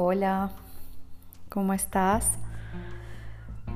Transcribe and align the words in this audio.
Hola, 0.00 0.52
¿cómo 1.48 1.72
estás? 1.72 2.38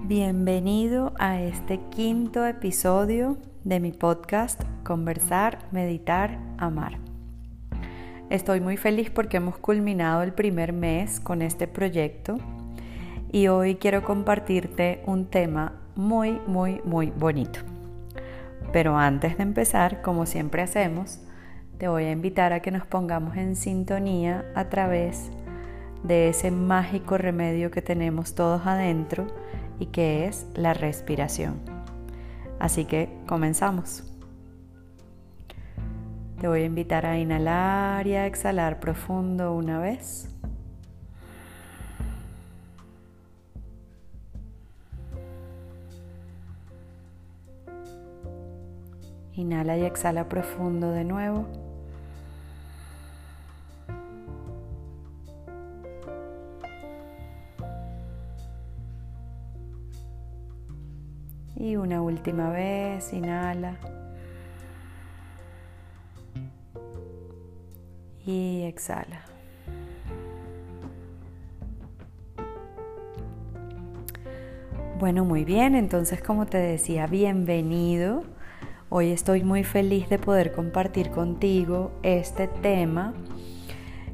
Bienvenido 0.04 1.14
a 1.18 1.40
este 1.40 1.80
quinto 1.90 2.46
episodio 2.46 3.38
de 3.64 3.80
mi 3.80 3.90
podcast 3.90 4.62
Conversar, 4.84 5.58
Meditar, 5.72 6.38
Amar. 6.58 6.98
Estoy 8.30 8.60
muy 8.60 8.76
feliz 8.76 9.10
porque 9.10 9.38
hemos 9.38 9.58
culminado 9.58 10.22
el 10.22 10.32
primer 10.32 10.72
mes 10.72 11.18
con 11.18 11.42
este 11.42 11.66
proyecto 11.66 12.38
y 13.32 13.48
hoy 13.48 13.74
quiero 13.74 14.04
compartirte 14.04 15.02
un 15.06 15.26
tema 15.26 15.72
muy, 15.96 16.38
muy, 16.46 16.80
muy 16.84 17.10
bonito. 17.10 17.58
Pero 18.72 18.96
antes 18.96 19.38
de 19.38 19.42
empezar, 19.42 20.02
como 20.02 20.26
siempre 20.26 20.62
hacemos, 20.62 21.18
te 21.78 21.88
voy 21.88 22.04
a 22.04 22.12
invitar 22.12 22.52
a 22.52 22.60
que 22.60 22.70
nos 22.70 22.86
pongamos 22.86 23.36
en 23.36 23.56
sintonía 23.56 24.44
a 24.54 24.68
través 24.68 25.28
de 25.30 25.41
de 26.02 26.28
ese 26.28 26.50
mágico 26.50 27.18
remedio 27.18 27.70
que 27.70 27.82
tenemos 27.82 28.34
todos 28.34 28.66
adentro 28.66 29.26
y 29.78 29.86
que 29.86 30.26
es 30.26 30.46
la 30.54 30.74
respiración. 30.74 31.60
Así 32.58 32.84
que 32.84 33.08
comenzamos. 33.26 34.04
Te 36.40 36.48
voy 36.48 36.62
a 36.62 36.64
invitar 36.64 37.06
a 37.06 37.18
inhalar 37.18 38.06
y 38.06 38.14
a 38.14 38.26
exhalar 38.26 38.80
profundo 38.80 39.54
una 39.54 39.78
vez. 39.78 40.28
Inhala 49.34 49.78
y 49.78 49.84
exhala 49.84 50.28
profundo 50.28 50.90
de 50.90 51.04
nuevo. 51.04 51.61
Última 62.22 62.50
vez, 62.50 63.12
inhala. 63.12 63.74
Y 68.24 68.62
exhala. 68.62 69.22
Bueno, 75.00 75.24
muy 75.24 75.44
bien, 75.44 75.74
entonces 75.74 76.22
como 76.22 76.46
te 76.46 76.58
decía, 76.58 77.08
bienvenido. 77.08 78.22
Hoy 78.88 79.10
estoy 79.10 79.42
muy 79.42 79.64
feliz 79.64 80.08
de 80.08 80.20
poder 80.20 80.52
compartir 80.52 81.10
contigo 81.10 81.90
este 82.04 82.46
tema 82.46 83.14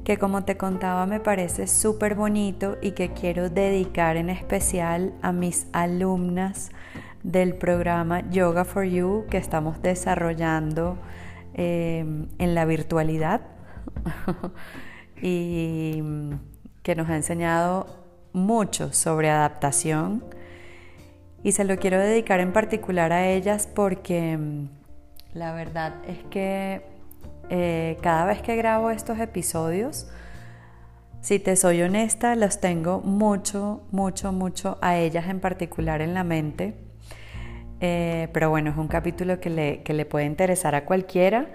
que 0.09 0.17
como 0.17 0.43
te 0.43 0.56
contaba 0.56 1.05
me 1.05 1.20
parece 1.20 1.67
súper 1.67 2.15
bonito 2.15 2.78
y 2.81 2.93
que 2.93 3.12
quiero 3.12 3.50
dedicar 3.50 4.17
en 4.17 4.31
especial 4.31 5.12
a 5.20 5.33
mis 5.33 5.67
alumnas 5.75 6.70
del 7.29 7.55
programa 7.55 8.29
Yoga 8.31 8.65
for 8.65 8.84
You 8.84 9.27
que 9.29 9.37
estamos 9.37 9.83
desarrollando 9.83 10.97
em, 11.53 12.29
en 12.39 12.55
la 12.55 12.65
virtualidad. 12.65 13.43
Y 15.21 16.01
que 16.84 16.95
nos 16.95 17.09
ha 17.09 17.17
enseñado 17.17 17.89
mucho 18.33 18.93
sobre 18.93 19.31
adaptación. 19.31 20.25
Y 21.43 21.51
se 21.51 21.65
lo 21.65 21.77
quiero 21.77 21.99
dedicar 21.99 22.39
en 22.39 22.53
particular 22.53 23.12
a 23.12 23.27
ellas 23.27 23.67
porque 23.67 24.34
em, 24.34 24.69
la 25.34 25.53
verdad 25.53 25.95
es 26.06 26.19
que 26.31 26.83
eh, 27.51 27.99
cada 28.01 28.27
vez 28.27 28.43
que 28.43 28.55
grabo 28.55 28.91
estos 28.91 29.19
episodios, 29.19 30.09
si 31.21 31.41
te 31.41 31.56
soy 31.56 31.83
honesta, 31.83 32.37
los 32.37 32.61
tengo 32.61 33.00
mucho, 33.00 33.83
mucho, 33.91 34.31
mucho 34.31 34.78
a 34.81 34.99
ellas 34.99 35.27
en 35.27 35.41
particular 35.41 36.00
en 36.00 36.15
la 36.15 36.22
mente 36.22 36.88
eh, 37.81 38.28
pero 38.33 38.50
bueno, 38.50 38.71
es 38.71 38.77
un 38.77 38.89
capítulo 38.89 39.39
que 39.41 39.50
le, 39.50 39.83
que 39.83 39.93
le, 39.93 40.05
puede 40.05 40.27
interesar 40.27 40.75
a 40.75 40.84
cualquiera, 40.84 41.47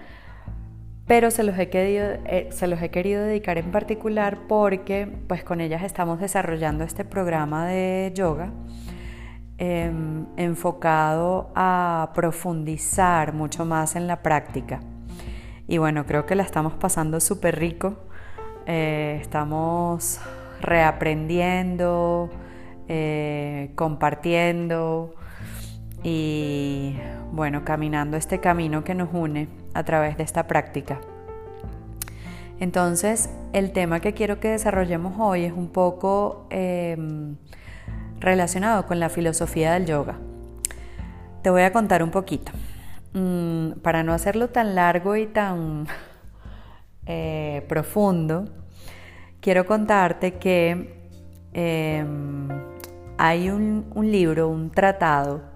pero 1.05 1.31
se 1.31 1.43
los, 1.43 1.57
he 1.59 1.69
querido, 1.69 2.05
eh, 2.25 2.47
se 2.51 2.67
los 2.67 2.81
he 2.81 2.89
querido 2.89 3.23
dedicar 3.23 3.57
en 3.57 3.71
particular 3.71 4.39
porque 4.47 5.07
pues 5.27 5.43
con 5.43 5.59
ellas 5.59 5.83
estamos 5.83 6.21
desarrollando 6.21 6.85
este 6.85 7.03
programa 7.03 7.67
de 7.67 8.11
yoga 8.15 8.51
em, 9.57 10.25
enfocado 10.37 11.51
a 11.55 12.11
profundizar 12.13 13.33
mucho 13.33 13.65
más 13.65 13.97
en 13.97 14.07
la 14.07 14.21
práctica. 14.21 14.79
Y 15.67 15.77
bueno, 15.77 16.05
creo 16.05 16.25
que 16.25 16.35
la 16.35 16.43
estamos 16.43 16.73
pasando 16.73 17.19
súper 17.19 17.59
rico. 17.59 17.97
Eh, 18.65 19.17
estamos 19.21 20.21
reaprendiendo, 20.61 22.29
compartiendo 23.75 25.15
y 26.03 26.95
bueno, 27.31 27.63
caminando 27.63 28.17
este 28.17 28.39
camino 28.39 28.83
que 28.83 28.93
nos 28.93 29.09
une 29.13 29.47
a 29.73 29.83
través 29.83 30.17
de 30.17 30.23
esta 30.23 30.47
práctica. 30.47 30.99
Entonces, 32.59 33.29
el 33.53 33.71
tema 33.71 33.99
que 33.99 34.13
quiero 34.13 34.39
que 34.39 34.49
desarrollemos 34.49 35.15
hoy 35.17 35.45
es 35.45 35.53
un 35.53 35.69
poco 35.69 36.47
em, 36.49 37.37
relacionado 38.19 38.85
con 38.85 38.99
la 38.99 39.09
filosofía 39.09 39.73
del 39.73 39.85
yoga. 39.85 40.17
Te 41.41 41.49
voy 41.49 41.63
a 41.63 41.73
contar 41.73 42.03
un 42.03 42.11
poquito. 42.11 42.51
Mm, 43.13 43.79
para 43.81 44.03
no 44.03 44.13
hacerlo 44.13 44.49
tan 44.49 44.75
largo 44.75 45.15
y 45.15 45.27
tan 45.27 45.87
eh, 47.05 47.65
profundo, 47.67 48.45
quiero 49.39 49.65
contarte 49.65 50.35
que 50.35 51.09
em, 51.53 52.47
hay 53.17 53.49
un 53.49 54.11
libro, 54.11 54.49
un 54.49 54.69
tratado, 54.69 55.52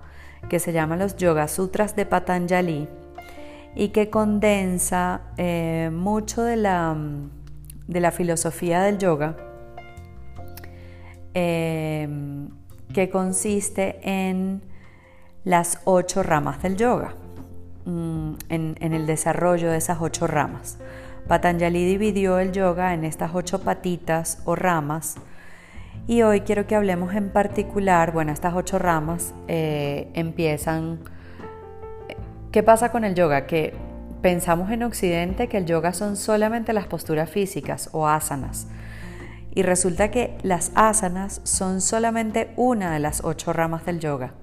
que 0.50 0.60
se 0.60 0.74
llama 0.74 0.96
los 0.96 1.16
Yoga 1.16 1.48
Sutras 1.48 1.96
de 1.96 2.06
Patanjali 2.06 2.88
y 3.76 3.90
que 3.90 4.10
condensa 4.10 5.22
eh, 5.38 5.90
mucho 5.94 6.44
de 6.44 6.56
la, 6.56 6.98
de 7.88 8.00
la, 8.00 8.12
filosofía 8.12 8.82
del 8.82 8.98
yoga, 8.98 9.36
eh, 11.34 12.10
que 12.94 13.10
consiste 13.10 14.00
en 14.02 14.64
las 15.44 15.80
ocho 15.84 16.24
ramas 16.24 16.64
del 16.64 16.76
yoga, 16.76 17.14
mm, 17.86 18.34
en 18.50 18.94
el 18.94 19.06
desarrollo 19.06 19.70
de 19.70 19.78
esas 19.78 20.00
ocho 20.02 20.26
ramas. 20.26 20.80
Patanjali 21.28 21.86
dividió 21.86 22.40
el 22.40 22.54
yoga 22.54 22.94
en 22.94 23.04
estas 23.04 23.36
ocho 23.36 23.60
patitas 23.62 24.42
o 24.46 24.56
ramas 24.56 25.18
y 26.08 26.22
hoy 26.22 26.42
quiero 26.42 26.66
que 26.68 26.76
hablemos 26.76 27.14
en 27.14 27.30
particular, 27.30 28.14
bueno, 28.14 28.32
estas 28.32 28.54
ocho 28.56 28.80
ramas 28.80 29.34
eh, 29.48 30.10
empiezan... 30.14 31.00
¿Qué 32.52 32.64
pasa 32.64 32.92
con 32.92 33.04
el 33.04 33.14
yoga? 33.14 33.46
Que 33.46 33.76
pensamos 34.22 34.72
en 34.72 34.84
Occidente 34.84 35.50
que 35.50 35.58
el 35.58 35.66
yoga 35.66 35.92
son 35.92 36.16
solamente 36.16 36.72
las 36.72 36.88
posturas 36.88 37.30
físicas 37.30 37.90
o 37.92 38.08
asanas. 38.08 38.68
Y 39.54 39.64
resulta 39.64 40.10
que 40.10 40.38
las 40.44 40.72
asanas 40.76 41.42
son 41.44 41.82
solamente 41.82 42.54
una 42.56 42.94
de 42.94 43.00
las 43.00 43.24
ocho 43.26 43.52
ramas 43.52 43.86
del 43.86 44.00
yoga. 44.00 44.34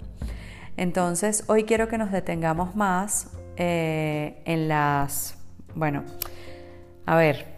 Entonces, 0.77 1.45
hoy 1.47 1.65
quiero 1.65 1.89
que 1.89 1.97
nos 1.97 2.13
detengamos 2.13 2.77
más 2.77 3.31
eh, 3.57 4.43
en 4.45 4.69
las... 4.69 5.39
Bueno, 5.75 6.05
a 7.07 7.17
ver, 7.17 7.54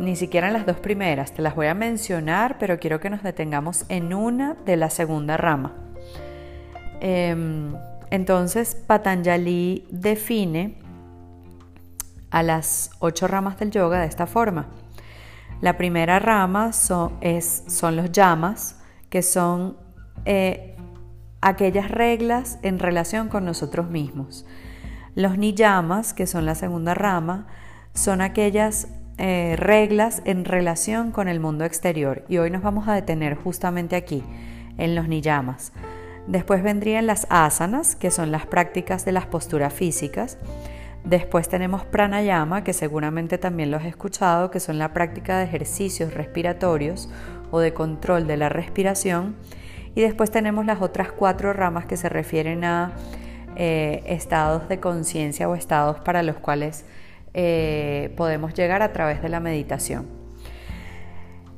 ni 0.00 0.16
siquiera 0.16 0.48
en 0.48 0.52
las 0.52 0.66
dos 0.66 0.78
primeras, 0.78 1.32
te 1.32 1.42
las 1.42 1.54
voy 1.54 1.66
a 1.66 1.74
mencionar, 1.74 2.58
pero 2.58 2.78
quiero 2.78 3.00
que 3.00 3.10
nos 3.10 3.22
detengamos 3.22 3.84
en 3.88 4.12
una 4.14 4.54
de 4.66 4.76
la 4.76 4.90
segunda 4.90 5.36
rama. 5.36 5.72
Em, 7.00 7.74
entonces, 8.10 8.74
Patanjali 8.74 9.86
define 9.90 10.78
a 12.30 12.42
las 12.42 12.90
ocho 12.98 13.28
ramas 13.28 13.58
del 13.58 13.70
yoga 13.70 14.00
de 14.00 14.06
esta 14.06 14.26
forma. 14.26 14.66
La 15.60 15.76
primera 15.76 16.18
rama 16.18 16.72
son, 16.72 17.18
los 17.20 18.12
llamas, 18.12 18.80
que 19.08 19.22
son 19.22 19.76
eh, 20.24 20.76
aquellas 21.40 21.90
reglas 21.90 22.58
en 22.62 22.78
relación 22.78 23.28
con 23.28 23.44
nosotros 23.44 23.88
mismos. 23.88 24.46
Los 25.14 25.38
niyamas, 25.38 26.12
que 26.12 26.26
son 26.26 26.44
la 26.44 26.54
segunda 26.54 26.94
rama, 26.94 27.46
son 27.92 28.20
aquellas 28.20 28.88
eh, 29.16 29.54
reglas 29.56 30.22
en 30.24 30.44
relación 30.44 31.12
con 31.12 31.28
el 31.28 31.38
mundo 31.38 31.64
exterior 31.64 32.24
y 32.28 32.38
hoy 32.38 32.50
nos 32.50 32.62
vamos 32.62 32.88
a 32.88 32.94
detener 32.94 33.36
justamente 33.36 33.96
aquí, 33.96 34.24
en 34.76 34.94
los 34.94 35.08
niyamas. 35.08 35.72
Después 36.26 36.62
vendrían 36.62 37.06
las 37.06 37.26
asanas, 37.30 37.96
que 37.96 38.10
son 38.10 38.32
las 38.32 38.46
prácticas 38.46 39.04
de 39.04 39.12
las 39.12 39.26
posturas 39.26 39.72
físicas. 39.72 40.38
Después 41.04 41.48
tenemos 41.48 41.84
pranayama, 41.84 42.64
que 42.64 42.72
seguramente 42.72 43.36
también 43.36 43.70
lo 43.70 43.76
has 43.76 43.84
escuchado, 43.84 44.50
que 44.50 44.58
son 44.58 44.78
la 44.78 44.94
práctica 44.94 45.38
de 45.38 45.44
ejercicios 45.44 46.14
respiratorios 46.14 47.10
o 47.50 47.60
de 47.60 47.74
control 47.74 48.26
de 48.26 48.38
la 48.38 48.48
respiración. 48.48 49.36
Y 49.94 50.00
después 50.00 50.30
tenemos 50.30 50.64
las 50.64 50.80
otras 50.80 51.12
cuatro 51.12 51.52
ramas 51.52 51.84
que 51.84 51.98
se 51.98 52.08
refieren 52.08 52.64
a 52.64 52.92
eh, 53.56 54.02
estados 54.06 54.68
de 54.68 54.80
conciencia 54.80 55.48
o 55.48 55.54
estados 55.54 56.00
para 56.00 56.22
los 56.22 56.36
cuales 56.36 56.84
eh, 57.34 58.14
podemos 58.16 58.54
llegar 58.54 58.82
a 58.82 58.92
través 58.92 59.20
de 59.20 59.28
la 59.28 59.40
meditación. 59.40 60.06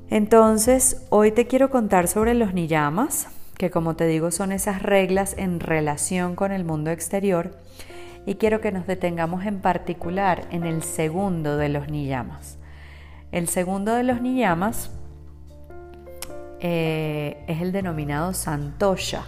Entonces, 0.09 1.07
hoy 1.11 1.33
te 1.33 1.47
quiero 1.47 1.71
contar 1.71 2.09
sobre 2.09 2.35
los 2.35 2.55
niyamas, 2.55 3.29
que 3.59 3.71
como 3.71 3.97
te 3.97 4.07
digo 4.07 4.31
son 4.31 4.53
esas 4.53 4.83
reglas 4.83 5.35
en 5.37 5.61
relación 5.61 6.35
con 6.35 6.53
el 6.53 6.65
mundo 6.65 6.91
exterior, 6.91 7.59
y 8.25 8.37
quiero 8.37 8.61
que 8.61 8.73
nos 8.73 8.87
detengamos 8.87 9.47
en 9.47 9.61
particular 9.61 10.47
en 10.51 10.65
el 10.65 10.83
segundo 10.83 11.57
de 11.57 11.69
los 11.69 11.89
niyamas. 11.89 12.59
El 13.31 13.49
segundo 13.49 13.95
de 13.95 14.03
los 14.03 14.21
niyamas 14.21 14.91
eh, 16.61 17.45
es 17.47 17.61
el 17.61 17.73
denominado 17.73 18.33
santosha. 18.33 19.25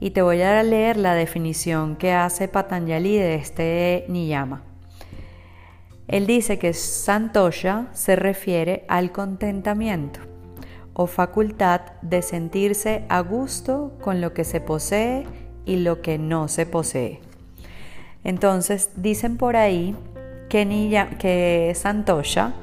Y 0.00 0.10
te 0.10 0.22
voy 0.22 0.40
a 0.42 0.62
leer 0.62 0.96
la 0.96 1.14
definición 1.14 1.96
que 1.96 2.12
hace 2.12 2.48
Patanjali 2.48 3.16
de 3.16 3.34
este 3.34 4.04
niyama. 4.08 4.62
Él 6.08 6.26
dice 6.26 6.58
que 6.58 6.72
Santosha 6.72 7.86
se 7.92 8.16
refiere 8.16 8.84
al 8.88 9.12
contentamiento 9.12 10.20
o 10.94 11.06
facultad 11.06 11.82
de 12.02 12.22
sentirse 12.22 13.04
a 13.08 13.20
gusto 13.20 13.92
con 14.00 14.20
lo 14.20 14.32
que 14.32 14.44
se 14.44 14.60
posee 14.60 15.26
y 15.64 15.76
lo 15.76 16.00
que 16.00 16.18
no 16.18 16.48
se 16.48 16.66
posee. 16.66 17.20
Entonces 18.24 18.90
dicen 18.96 19.36
por 19.36 19.56
ahí 19.56 19.94
que, 20.48 21.06
que 21.18 21.72
Santosha, 21.74 22.54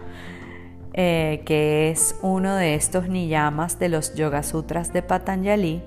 eh, 0.94 1.44
que 1.46 1.92
es 1.92 2.18
uno 2.24 2.56
de 2.56 2.76
estos 2.76 3.08
niyamas 3.08 3.80
de 3.80 3.90
los 3.90 4.16
Yoga 4.16 4.44
Sutras 4.44 4.92
de 4.92 5.04
Patanjali, 5.04 5.82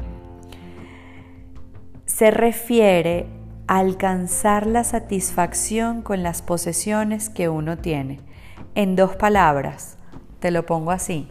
se 2.07 2.31
refiere 2.31 3.27
alcanzar 3.69 4.67
la 4.67 4.83
satisfacción 4.83 6.01
con 6.01 6.23
las 6.23 6.41
posesiones 6.41 7.29
que 7.29 7.51
uno 7.51 7.77
tiene. 7.77 8.19
En 8.75 8.97
dos 8.97 9.15
palabras, 9.15 9.99
te 10.41 10.51
lo 10.51 10.65
pongo 10.65 10.91
así. 10.91 11.29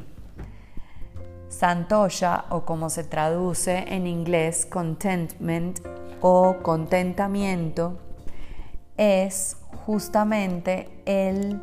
Santosha, 1.50 2.45
o 2.51 2.63
como 2.63 2.92
se 2.92 3.04
traduce 3.04 3.86
en 3.88 4.06
inglés, 4.06 4.68
contentment 4.68 5.80
o 6.22 6.57
contentamiento, 6.62 7.98
es 8.98 9.57
justamente 9.86 10.89
el 11.06 11.60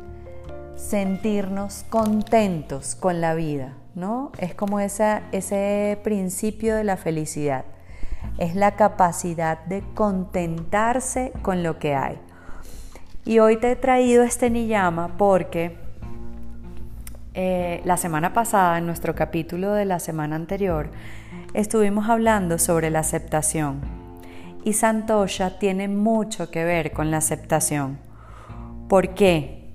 sentirnos 0.75 1.85
contentos 1.89 2.95
con 2.95 3.21
la 3.21 3.33
vida, 3.33 3.77
¿no? 3.93 4.33
Es 4.37 4.53
como 4.55 4.81
ese 4.81 5.99
principio 6.03 6.75
de 6.75 6.83
la 6.83 6.97
felicidad 6.97 7.63
es 8.37 8.55
la 8.55 8.75
capacidad 8.75 9.63
de 9.65 9.83
contentarse 9.93 11.31
con 11.41 11.63
lo 11.63 11.79
que 11.79 11.95
hay. 11.95 12.19
Y 13.23 13.39
hoy 13.39 13.57
te 13.57 13.71
he 13.71 13.75
traído 13.75 14.23
este 14.23 14.49
niyama 14.49 15.17
porque 15.17 15.77
eh, 17.33 17.81
la 17.83 17.97
semana 17.97 18.33
pasada, 18.33 18.77
en 18.77 18.85
nuestro 18.85 19.15
capítulo 19.15 19.73
de 19.73 19.85
la 19.85 19.99
semana 19.99 20.35
anterior, 20.35 20.89
estuvimos 21.53 22.07
hablando 22.09 22.59
sobre 22.59 22.89
la 22.89 22.99
aceptación. 22.99 23.81
Y 24.63 24.73
Santosha 24.73 25.59
tiene 25.59 25.87
mucho 25.87 26.49
que 26.49 26.63
ver 26.63 26.91
con 26.91 27.11
la 27.11 27.17
aceptación. 27.17 27.99
¿Por 28.87 29.15
qué? 29.15 29.73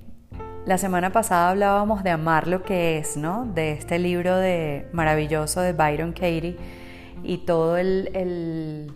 La 0.65 0.77
semana 0.77 1.11
pasada 1.11 1.49
hablábamos 1.49 2.03
de 2.03 2.11
amar 2.11 2.47
lo 2.47 2.63
que 2.63 2.97
es, 2.97 3.17
¿no? 3.17 3.45
De 3.45 3.73
este 3.73 3.99
libro 3.99 4.37
de, 4.37 4.87
maravilloso 4.93 5.61
de 5.61 5.73
Byron 5.73 6.13
Katie 6.13 6.57
y 7.23 7.39
todo 7.39 7.77
el, 7.77 8.93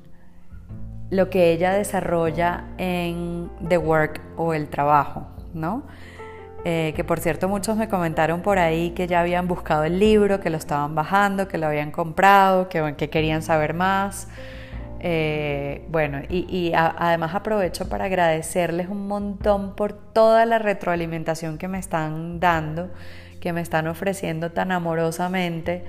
lo 1.09 1.29
que 1.29 1.51
ella 1.51 1.73
desarrolla 1.73 2.65
en 2.77 3.49
The 3.67 3.77
Work 3.77 4.21
o 4.37 4.53
el 4.53 4.69
trabajo, 4.69 5.27
¿no? 5.53 5.83
Eh, 6.67 6.93
que 6.95 7.03
por 7.03 7.19
cierto 7.19 7.47
muchos 7.47 7.77
me 7.77 7.87
comentaron 7.87 8.41
por 8.41 8.57
ahí 8.57 8.89
que 8.91 9.05
ya 9.05 9.19
habían 9.19 9.47
buscado 9.47 9.83
el 9.83 9.99
libro, 9.99 10.39
que 10.39 10.49
lo 10.49 10.57
estaban 10.57 10.95
bajando, 10.95 11.47
que 11.47 11.59
lo 11.59 11.67
habían 11.67 11.91
comprado, 11.91 12.69
que, 12.69 12.95
que 12.97 13.09
querían 13.11 13.43
saber 13.43 13.75
más. 13.75 14.27
Eh, 15.07 15.85
bueno, 15.89 16.23
y, 16.29 16.71
además 16.73 17.35
aprovecho 17.35 17.87
para 17.87 18.05
agradecerles 18.05 18.89
un 18.89 19.07
montón 19.07 19.75
por 19.75 19.93
toda 19.93 20.47
la 20.47 20.57
retroalimentación 20.57 21.59
que 21.59 21.67
me 21.67 21.77
están 21.77 22.39
dando, 22.39 22.89
que 23.39 23.53
me 23.53 23.61
están 23.61 23.85
ofreciendo 23.87 24.51
tan 24.51 24.71
amorosamente. 24.71 25.83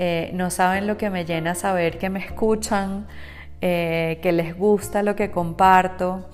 Eh, 0.00 0.30
no 0.32 0.50
saben 0.50 0.86
lo 0.86 0.96
que 0.96 1.10
me 1.10 1.24
llena 1.24 1.56
saber 1.56 1.98
que 1.98 2.08
me 2.08 2.20
escuchan, 2.20 3.08
eh, 3.60 4.20
que 4.22 4.30
les 4.30 4.56
gusta 4.56 5.02
lo 5.02 5.16
que 5.16 5.32
comparto. 5.32 6.30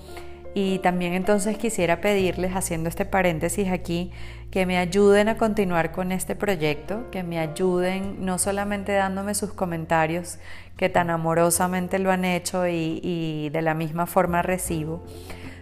Y 0.53 0.79
también 0.79 1.13
entonces 1.13 1.57
quisiera 1.57 1.99
pedirles, 1.99 2.55
haciendo 2.55 2.89
este 2.89 3.05
paréntesis 3.05 3.69
aquí, 3.69 4.11
que 4.51 4.67
me 4.67 4.77
ayuden 4.77 5.29
a 5.29 5.37
continuar 5.37 5.91
con 5.91 6.11
este 6.11 6.35
proyecto, 6.35 7.09
que 7.09 7.23
me 7.23 7.39
ayuden 7.39 8.23
no 8.23 8.37
solamente 8.37 8.93
dándome 8.93 9.33
sus 9.33 9.51
comentarios, 9.51 10.37
que 10.77 10.87
tan 10.87 11.09
amorosamente 11.09 11.97
lo 11.97 12.11
han 12.11 12.23
hecho 12.23 12.67
y, 12.67 13.49
de 13.49 13.61
la 13.63 13.73
misma 13.73 14.05
forma 14.05 14.43
recibo, 14.43 15.03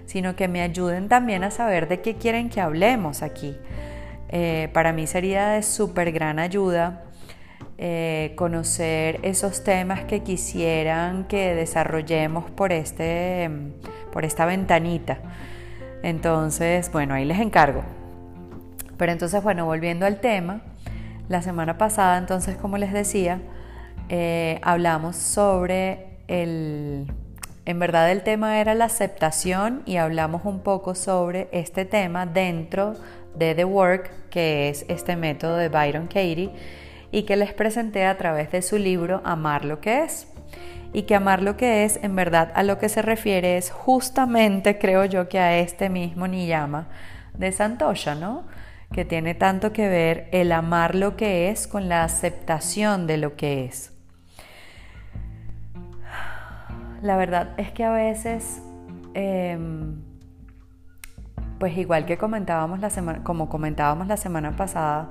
sino 0.05 0.35
que 0.35 0.49
me 0.49 0.61
ayuden 0.61 1.07
también 1.07 1.45
a 1.45 1.51
saber 1.51 1.87
de 1.87 2.01
qué 2.01 2.15
quieren 2.15 2.49
que 2.49 2.59
hablemos 2.59 3.23
aquí. 3.23 3.55
Eh, 4.27 4.69
para 4.73 4.91
mí 4.91 5.07
sería 5.07 5.47
de 5.47 5.63
súper 5.63 6.11
gran 6.11 6.37
ayuda 6.37 7.03
eh, 7.85 8.31
conocer 8.37 9.19
esos 9.23 9.65
temas 9.65 10.05
que 10.05 10.21
quisieran 10.21 11.25
que 11.25 11.53
desarrollemos 11.53 12.49
por, 12.49 12.71
este, 12.71 13.51
por 14.13 14.23
esta 14.23 14.45
ventanita. 14.45 15.17
Entonces, 16.01 16.89
bueno, 16.93 17.13
ahí 17.13 17.25
les 17.25 17.41
encargo. 17.41 17.83
Pero 18.95 19.11
entonces, 19.11 19.43
bueno, 19.43 19.65
volviendo 19.65 20.05
al 20.05 20.21
tema, 20.21 20.61
la 21.27 21.41
semana 21.41 21.77
pasada, 21.77 22.17
entonces, 22.17 22.55
como 22.55 22.77
les 22.77 22.93
decía, 22.93 23.41
eh, 24.07 24.61
hablamos 24.61 25.17
sobre 25.17 26.19
el... 26.29 27.11
En 27.65 27.79
verdad 27.79 28.09
el 28.11 28.23
tema 28.23 28.61
era 28.61 28.75
la 28.75 28.85
aceptación 28.85 29.83
y 29.85 29.97
hablamos 29.97 30.45
un 30.45 30.61
poco 30.61 30.95
sobre 30.95 31.49
este 31.51 31.83
tema 31.83 32.27
dentro 32.27 32.95
de 33.35 33.55
The 33.55 33.65
Work, 33.65 34.29
que 34.29 34.69
es 34.69 34.85
este 34.87 35.17
método 35.17 35.57
de 35.57 35.67
Byron 35.67 36.07
Katie 36.07 36.49
y 37.13 37.23
que 37.23 37.35
les 37.35 37.53
presenté 37.53 38.07
a 38.07 38.17
través 38.17 38.51
de 38.51 38.63
su 38.63 38.79
libro 38.79 39.21
Amar 39.23 39.65
lo 39.65 39.79
que 39.79 40.03
es. 40.03 40.27
Y 40.93 41.03
que 41.03 41.15
amar 41.15 41.43
lo 41.43 41.57
que 41.57 41.85
es, 41.85 41.99
en 42.03 42.15
verdad, 42.15 42.51
a 42.55 42.63
lo 42.63 42.79
que 42.79 42.89
se 42.89 43.03
refiere 43.03 43.55
es 43.57 43.69
justamente, 43.69 44.77
creo 44.79 45.05
yo, 45.05 45.29
que 45.29 45.39
a 45.39 45.57
este 45.59 45.89
mismo 45.89 46.27
Niyama 46.27 46.87
de 47.35 47.51
Santosha, 47.51 48.15
¿no? 48.15 48.45
Que 48.91 49.05
tiene 49.05 49.35
tanto 49.35 49.73
que 49.73 49.87
ver 49.87 50.27
el 50.31 50.51
amar 50.51 50.95
lo 50.95 51.15
que 51.15 51.49
es 51.49 51.67
con 51.67 51.87
la 51.87 52.03
aceptación 52.03 53.05
de 53.05 53.17
lo 53.17 53.35
que 53.35 53.65
es. 53.65 53.91
La 57.03 57.15
verdad 57.15 57.53
es 57.57 57.71
que 57.71 57.83
a 57.83 57.91
veces, 57.91 58.63
em, 59.13 60.01
pues 61.59 61.77
igual 61.77 62.07
que 62.07 62.17
comentábamos 62.17 62.79
la 62.79 62.89
semana, 62.89 63.23
como 63.23 63.49
comentábamos 63.49 64.07
la 64.07 64.17
semana 64.17 64.55
pasada, 64.55 65.09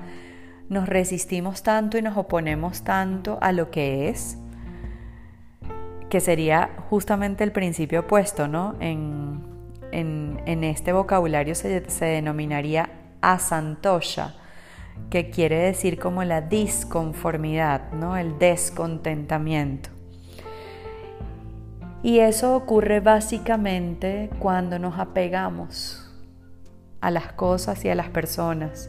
nos 0.72 0.88
resistimos 0.88 1.62
tanto 1.62 1.98
y 1.98 2.02
nos 2.02 2.16
oponemos 2.16 2.82
tanto 2.82 3.38
a 3.40 3.52
lo 3.52 3.70
que 3.70 4.08
es, 4.08 4.38
que 6.08 6.20
sería 6.20 6.70
justamente 6.88 7.44
el 7.44 7.52
principio 7.52 8.00
opuesto, 8.00 8.48
¿no? 8.48 8.74
En, 8.80 9.50
este 10.64 10.92
vocabulario 10.92 11.54
se, 11.54 11.88
se 11.90 12.04
denominaría 12.06 12.88
asantosha, 13.20 14.34
que 15.10 15.30
quiere 15.30 15.58
decir 15.58 15.98
como 15.98 16.24
la 16.24 16.40
disconformidad, 16.40 17.92
¿no? 17.92 18.16
El 18.16 18.38
descontentamiento. 18.38 19.90
Y 22.02 22.20
eso 22.20 22.56
ocurre 22.56 23.00
básicamente 23.00 24.30
cuando 24.38 24.78
nos 24.78 24.98
apegamos 24.98 26.10
a 27.00 27.10
las 27.10 27.32
cosas 27.32 27.84
y 27.84 27.90
a 27.90 27.94
las 27.94 28.08
personas 28.08 28.88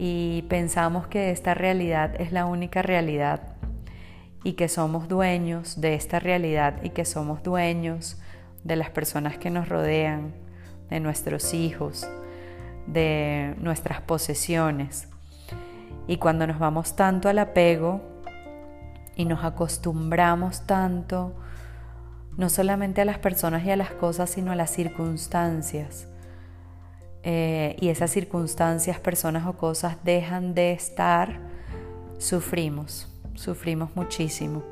y 0.00 0.42
pensamos 0.42 1.08
que 1.08 1.32
esta 1.32 1.54
realidad 1.54 2.20
es 2.20 2.30
la 2.30 2.46
única 2.46 2.82
realidad 2.82 3.40
y 4.44 4.52
que 4.52 4.68
somos 4.68 5.08
dueños 5.08 5.80
de 5.80 5.96
esta 5.96 6.20
realidad 6.20 6.80
y 6.84 6.90
que 6.90 7.04
somos 7.04 7.42
dueños 7.42 8.16
de 8.62 8.76
las 8.76 8.90
personas 8.90 9.38
que 9.38 9.50
nos 9.50 9.68
rodean, 9.68 10.34
de 10.88 11.00
nuestros 11.00 11.52
hijos, 11.52 12.08
de 12.86 13.56
nuestras 13.58 14.00
posesiones. 14.00 15.08
Y 16.06 16.18
cuando 16.18 16.46
nos 16.46 16.60
vamos 16.60 16.94
tanto 16.94 17.28
al 17.28 17.40
apego 17.40 18.00
y 19.16 19.24
nos 19.24 19.42
acostumbramos 19.44 20.64
tanto, 20.64 21.34
no 22.36 22.48
solamente 22.48 23.00
a 23.00 23.04
las 23.04 23.18
personas 23.18 23.64
y 23.64 23.72
a 23.72 23.76
las 23.76 23.90
cosas, 23.90 24.30
sino 24.30 24.52
a 24.52 24.56
las 24.56 24.70
circunstancias, 24.70 26.06
eh, 27.22 27.76
y 27.80 27.88
esas 27.88 28.10
circunstancias, 28.10 29.00
personas 29.00 29.46
o 29.46 29.54
cosas 29.54 29.96
dejan 30.04 30.54
de 30.54 30.72
estar, 30.72 31.40
sufrimos, 32.18 33.08
sufrimos 33.34 33.94
muchísimo. 33.96 34.62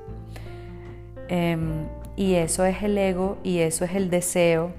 Em, 1.28 1.86
y 2.16 2.34
eso 2.34 2.64
es 2.64 2.82
el 2.82 2.96
ego 2.96 3.38
y 3.42 3.58
eso 3.58 3.84
es 3.84 3.94
el 3.94 4.10
deseo 4.10 4.72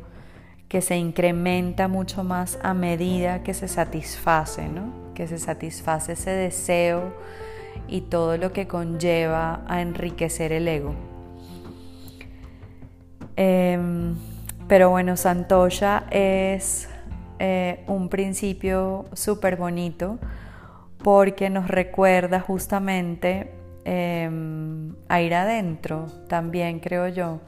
que 0.69 0.81
se 0.81 0.97
incrementa 0.97 1.87
mucho 1.87 2.23
más 2.23 2.59
a 2.63 2.73
medida 2.73 3.43
que 3.43 3.53
se 3.53 3.67
satisface, 3.67 4.67
¿no? 4.67 5.13
que 5.13 5.27
se 5.27 5.39
satisface 5.39 6.13
ese 6.13 6.31
deseo 6.31 7.13
y 7.87 8.01
todo 8.01 8.37
lo 8.37 8.53
que 8.53 8.67
conlleva 8.67 9.61
a 9.67 9.81
enriquecer 9.81 10.51
el 10.51 10.67
ego. 10.67 10.93
Em, 13.35 14.15
pero 14.67 14.89
bueno, 14.89 15.15
Santosha 15.15 16.05
es 16.11 16.89
eh, 17.39 17.83
un 17.87 18.09
principio 18.09 19.05
súper 19.13 19.57
bonito 19.57 20.17
porque 21.03 21.49
nos 21.49 21.67
recuerda 21.67 22.39
justamente 22.39 23.51
em, 23.85 24.95
a 25.07 25.21
ir 25.21 25.35
adentro 25.35 26.07
también, 26.27 26.79
creo 26.79 27.07
yo, 27.07 27.39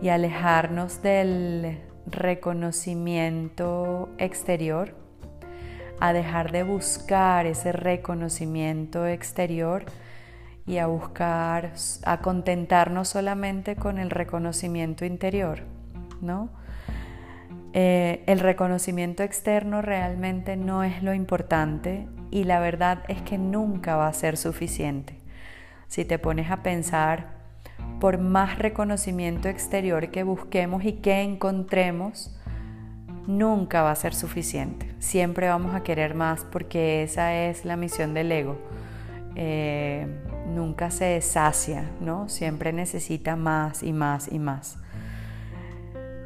y 0.00 0.08
alejarnos 0.08 1.02
del 1.02 1.80
reconocimiento 2.06 4.08
exterior, 4.18 4.94
a 5.98 6.12
dejar 6.12 6.52
de 6.52 6.62
buscar 6.62 7.46
ese 7.46 7.72
reconocimiento 7.72 9.06
exterior 9.06 9.84
y 10.66 10.78
a 10.78 10.86
buscar, 10.86 11.72
a 12.04 12.20
contentarnos 12.20 13.08
solamente 13.08 13.76
con 13.76 13.98
el 13.98 14.10
reconocimiento 14.10 15.04
interior, 15.04 15.62
¿no? 16.20 16.48
Eh, 17.72 18.24
el 18.26 18.40
reconocimiento 18.40 19.22
externo 19.22 19.80
realmente 19.80 20.56
no 20.56 20.82
es 20.82 21.02
lo 21.02 21.14
importante 21.14 22.08
y 22.30 22.44
la 22.44 22.58
verdad 22.58 23.04
es 23.08 23.22
que 23.22 23.38
nunca 23.38 23.96
va 23.96 24.08
a 24.08 24.12
ser 24.12 24.36
suficiente. 24.36 25.14
Si 25.86 26.04
te 26.04 26.18
pones 26.18 26.50
a 26.50 26.62
pensar, 26.62 27.40
por 28.00 28.18
más 28.18 28.58
reconocimiento 28.58 29.48
exterior 29.48 30.10
que 30.10 30.22
busquemos 30.22 30.84
y 30.84 30.94
que 30.94 31.22
encontremos, 31.22 32.36
nunca 33.26 33.82
va 33.82 33.90
a 33.90 33.96
ser 33.96 34.14
suficiente. 34.14 34.92
Siempre 34.98 35.48
vamos 35.48 35.74
a 35.74 35.82
querer 35.82 36.14
más 36.14 36.44
porque 36.44 37.02
esa 37.02 37.34
es 37.34 37.64
la 37.64 37.76
misión 37.76 38.14
del 38.14 38.32
ego. 38.32 38.58
Eh, 39.36 40.06
nunca 40.48 40.90
se 40.90 41.20
sacia, 41.20 41.90
¿no? 42.00 42.28
Siempre 42.28 42.72
necesita 42.72 43.36
más 43.36 43.82
y 43.82 43.92
más 43.92 44.30
y 44.32 44.38
más. 44.38 44.78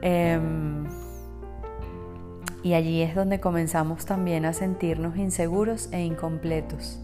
Em, 0.00 0.86
y 2.64 2.72
allí 2.72 3.02
es 3.02 3.14
donde 3.14 3.40
comenzamos 3.40 4.06
también 4.06 4.46
a 4.46 4.54
sentirnos 4.54 5.18
inseguros 5.18 5.90
e 5.92 6.00
incompletos, 6.00 6.98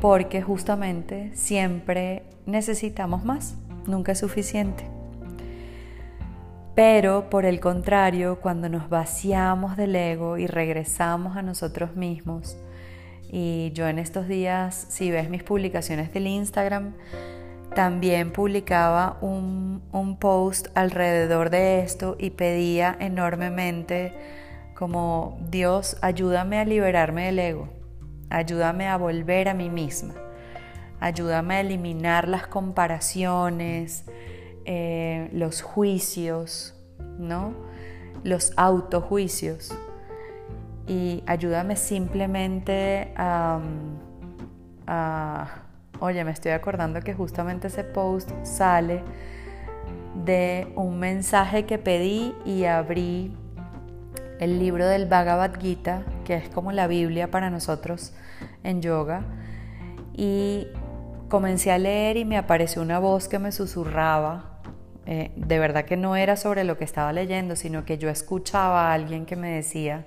porque 0.00 0.42
justamente 0.42 1.30
siempre 1.34 2.24
necesitamos 2.44 3.24
más, 3.24 3.54
nunca 3.86 4.12
es 4.12 4.18
suficiente. 4.18 4.84
Pero 6.74 7.30
por 7.30 7.44
el 7.44 7.60
contrario, 7.60 8.40
cuando 8.40 8.68
nos 8.68 8.88
vaciamos 8.88 9.76
del 9.76 9.94
ego 9.94 10.38
y 10.38 10.48
regresamos 10.48 11.36
a 11.36 11.42
nosotros 11.42 11.94
mismos, 11.94 12.56
y 13.30 13.70
yo 13.74 13.86
en 13.86 14.00
estos 14.00 14.26
días, 14.26 14.86
si 14.88 15.12
ves 15.12 15.30
mis 15.30 15.44
publicaciones 15.44 16.12
del 16.12 16.26
Instagram, 16.26 16.94
también 17.76 18.32
publicaba 18.32 19.18
un, 19.20 19.82
un 19.92 20.16
post 20.18 20.66
alrededor 20.74 21.50
de 21.50 21.80
esto 21.80 22.16
y 22.18 22.30
pedía 22.30 22.96
enormemente 22.98 24.37
como 24.78 25.36
Dios, 25.50 25.96
ayúdame 26.02 26.60
a 26.60 26.64
liberarme 26.64 27.24
del 27.24 27.40
ego, 27.40 27.68
ayúdame 28.30 28.86
a 28.86 28.96
volver 28.96 29.48
a 29.48 29.54
mí 29.54 29.70
misma, 29.70 30.14
ayúdame 31.00 31.54
a 31.54 31.60
eliminar 31.62 32.28
las 32.28 32.46
comparaciones, 32.46 34.04
eh, 34.66 35.30
los 35.32 35.62
juicios, 35.62 36.76
¿no? 37.18 37.54
Los 38.22 38.52
autojuicios. 38.56 39.76
Y 40.86 41.24
ayúdame 41.26 41.74
simplemente 41.74 43.12
a, 43.16 43.58
a... 44.86 45.62
Oye, 45.98 46.22
me 46.22 46.30
estoy 46.30 46.52
acordando 46.52 47.00
que 47.00 47.14
justamente 47.14 47.66
ese 47.66 47.82
post 47.82 48.30
sale 48.44 49.02
de 50.24 50.72
un 50.76 51.00
mensaje 51.00 51.66
que 51.66 51.78
pedí 51.78 52.32
y 52.44 52.62
abrí 52.66 53.36
el 54.40 54.58
libro 54.58 54.86
del 54.86 55.06
Bhagavad 55.06 55.58
Gita, 55.60 56.02
que 56.24 56.34
es 56.34 56.48
como 56.48 56.72
la 56.72 56.86
Biblia 56.86 57.30
para 57.30 57.50
nosotros 57.50 58.12
en 58.62 58.82
yoga, 58.82 59.22
y 60.14 60.68
comencé 61.28 61.70
a 61.72 61.78
leer 61.78 62.16
y 62.16 62.24
me 62.24 62.38
apareció 62.38 62.82
una 62.82 62.98
voz 62.98 63.28
que 63.28 63.38
me 63.38 63.52
susurraba. 63.52 64.60
Eh, 65.06 65.32
de 65.36 65.58
verdad 65.58 65.84
que 65.84 65.96
no 65.96 66.16
era 66.16 66.36
sobre 66.36 66.64
lo 66.64 66.76
que 66.76 66.84
estaba 66.84 67.12
leyendo, 67.12 67.56
sino 67.56 67.84
que 67.84 67.98
yo 67.98 68.10
escuchaba 68.10 68.90
a 68.90 68.92
alguien 68.92 69.26
que 69.26 69.36
me 69.36 69.50
decía 69.50 70.04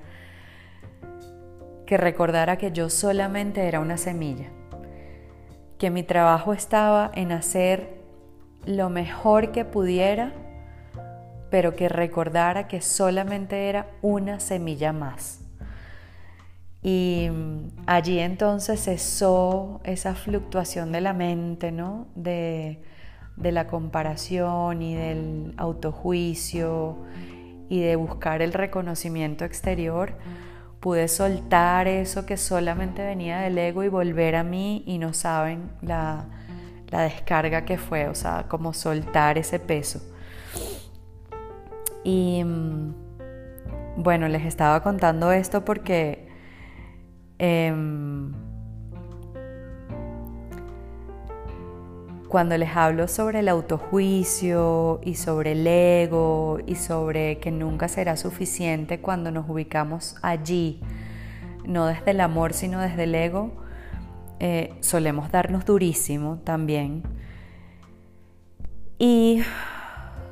que 1.85 1.97
recordara 1.97 2.57
que 2.57 2.71
yo 2.71 2.89
solamente 2.89 3.67
era 3.67 3.79
una 3.81 3.97
semilla, 3.97 4.47
que 5.77 5.89
mi 5.89 6.03
trabajo 6.03 6.53
estaba 6.53 7.11
en 7.15 7.33
hacer 7.33 8.01
lo 8.65 8.89
mejor 8.89 9.51
que 9.51 9.65
pudiera 9.65 10.31
pero 11.51 11.75
que 11.75 11.89
recordara 11.89 12.67
que 12.67 12.81
solamente 12.81 13.69
era 13.69 13.87
una 14.01 14.39
semilla 14.39 14.93
más. 14.93 15.41
Y 16.81 17.29
allí 17.85 18.19
entonces 18.19 18.85
cesó 18.85 19.81
esa 19.83 20.15
fluctuación 20.15 20.91
de 20.91 21.01
la 21.01 21.13
mente, 21.13 21.71
¿no? 21.71 22.07
De, 22.15 22.81
de 23.35 23.51
la 23.51 23.67
comparación 23.67 24.81
y 24.81 24.95
del 24.95 25.53
autojuicio 25.57 26.97
y 27.69 27.81
de 27.81 27.95
buscar 27.97 28.41
el 28.41 28.53
reconocimiento 28.53 29.45
exterior. 29.45 30.13
Pude 30.79 31.07
soltar 31.09 31.87
eso 31.87 32.25
que 32.25 32.37
solamente 32.37 33.03
venía 33.03 33.41
del 33.41 33.57
ego 33.57 33.83
y 33.83 33.89
volver 33.89 34.35
a 34.35 34.43
mí 34.43 34.83
y 34.87 34.97
no 34.97 35.13
saben 35.13 35.69
la, 35.81 36.25
la 36.87 37.01
descarga 37.01 37.65
que 37.65 37.77
fue, 37.77 38.07
o 38.07 38.15
sea, 38.15 38.45
como 38.47 38.73
soltar 38.73 39.37
ese 39.37 39.59
peso. 39.59 40.10
Y 42.03 42.43
mm, 42.43 42.93
bueno, 43.97 44.27
les 44.27 44.45
estaba 44.45 44.81
contando 44.81 45.31
esto 45.31 45.63
porque 45.63 46.27
em, 47.37 48.31
cuando 52.27 52.57
les 52.57 52.75
hablo 52.75 53.07
sobre 53.07 53.39
el 53.39 53.49
autojuicio 53.49 55.01
y 55.03 55.15
sobre 55.15 55.51
el 55.51 55.67
ego 55.67 56.59
y 56.65 56.75
sobre 56.75 57.39
que 57.39 57.51
nunca 57.51 57.87
será 57.87 58.15
suficiente 58.15 59.01
cuando 59.01 59.31
nos 59.31 59.49
ubicamos 59.49 60.15
allí, 60.21 60.79
no 61.65 61.87
desde 61.87 62.11
el 62.11 62.21
amor 62.21 62.53
sino 62.53 62.79
desde 62.79 63.03
el 63.03 63.15
ego, 63.15 63.51
eh, 64.39 64.73
solemos 64.79 65.29
darnos 65.31 65.65
durísimo 65.65 66.39
también. 66.43 67.03
Y 68.97 69.43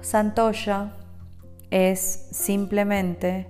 Santosha 0.02 0.94
es 1.72 2.28
simplemente 2.32 3.48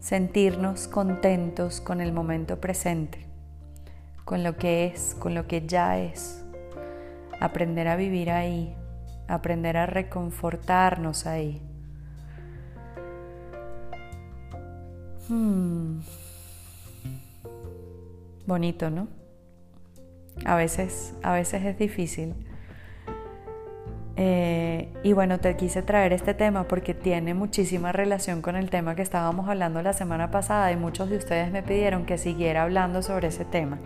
sentirnos 0.00 0.86
contentos 0.86 1.80
con 1.80 2.00
el 2.00 2.12
momento 2.12 2.60
presente, 2.60 3.26
con 4.24 4.44
lo 4.44 4.56
que 4.56 4.86
es, 4.86 5.16
con 5.18 5.34
lo 5.34 5.46
que 5.46 5.66
ya 5.66 5.98
es. 5.98 6.44
Aprender 7.40 7.88
a 7.88 7.96
vivir 7.96 8.30
ahí, 8.30 8.74
aprender 9.28 9.76
a 9.76 9.86
reconfortarnos 9.86 11.26
ahí. 11.26 11.60
Hmm. 15.28 16.00
Bonito, 18.46 18.90
¿no? 18.90 19.08
A 20.44 20.54
veces, 20.54 21.14
a 21.22 21.32
veces 21.32 21.64
es 21.64 21.78
difícil 21.78 22.34
eh, 24.18 24.88
y 25.02 25.12
bueno, 25.12 25.38
te 25.38 25.56
quise 25.56 25.82
traer 25.82 26.14
este 26.14 26.32
tema 26.32 26.64
porque 26.64 26.94
tiene 26.94 27.34
muchísima 27.34 27.92
relación 27.92 28.40
con 28.40 28.56
el 28.56 28.70
tema 28.70 28.94
que 28.94 29.02
estábamos 29.02 29.48
hablando 29.48 29.82
la 29.82 29.92
semana 29.92 30.30
pasada 30.30 30.72
y 30.72 30.76
muchos 30.76 31.10
de 31.10 31.18
ustedes 31.18 31.52
me 31.52 31.62
pidieron 31.62 32.06
que 32.06 32.16
siguiera 32.16 32.62
hablando 32.62 33.02
sobre 33.02 33.28
ese 33.28 33.44
tema, 33.44 33.78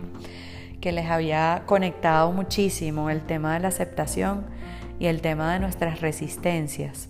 que 0.79 0.93
les 0.93 1.09
había 1.09 1.63
conectado 1.65 2.31
muchísimo 2.31 3.09
el 3.09 3.21
tema 3.21 3.55
de 3.55 3.59
la 3.59 3.67
aceptación 3.67 4.45
y 4.99 5.07
el 5.07 5.19
tema 5.19 5.51
de 5.51 5.59
nuestras 5.59 5.99
resistencias. 5.99 7.09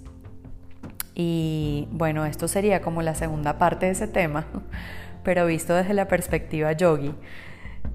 Y 1.13 1.87
bueno, 1.91 2.25
esto 2.25 2.47
sería 2.47 2.81
como 2.81 3.03
la 3.03 3.13
segunda 3.13 3.59
parte 3.59 3.85
de 3.85 3.91
ese 3.91 4.07
tema, 4.07 4.45
pero 5.23 5.45
visto 5.45 5.75
desde 5.75 5.93
la 5.93 6.07
perspectiva 6.07 6.71
yogi. 6.71 7.13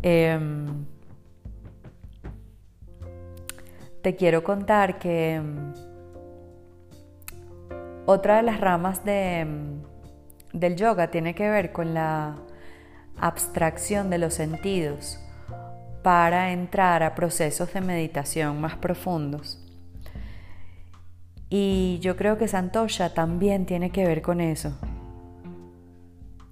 Em, 0.03 0.85
te 4.07 4.15
quiero 4.15 4.45
contar 4.45 5.01
que 5.01 5.43
mm, 5.43 5.73
otra 8.07 8.37
de 8.37 8.45
las 8.45 8.61
ramas 8.61 9.01
mm, 9.05 9.83
del 10.53 10.77
yoga 10.77 11.11
tiene 11.11 11.35
que 11.35 11.51
ver 11.51 11.73
con 11.73 11.93
la 11.93 12.37
abstracción 13.19 14.09
de 14.09 14.19
los 14.19 14.35
sentidos 14.35 15.19
para 16.05 16.53
entrar 16.53 17.03
a 17.03 17.17
procesos 17.17 17.75
de 17.75 17.81
meditación 17.81 18.61
más 18.61 18.77
profundos. 18.77 19.61
Y 21.51 21.99
yo 22.01 22.15
creo 22.15 22.39
que 22.39 22.47
Santosha 22.47 23.13
también 23.13 23.67
tiene 23.67 23.91
que 23.91 24.07
ver 24.07 24.23
con 24.23 24.41
eso. 24.41 24.79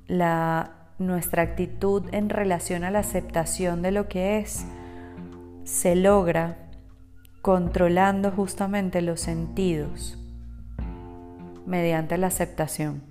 La 0.09 0.73
nuestra 0.99 1.43
actitud 1.43 2.03
en 2.11 2.31
relación 2.31 2.83
a 2.83 2.91
la 2.91 2.99
aceptación 2.99 3.81
de 3.81 3.93
lo 3.93 4.09
que 4.09 4.41
es 4.41 4.67
se 5.63 5.95
logra 5.95 6.64
controlando 7.45 8.31
justamente 8.31 9.03
los 9.03 9.21
sentidos 9.21 10.19
mediante 11.67 12.17
la 12.17 12.29
aceptación. 12.29 13.03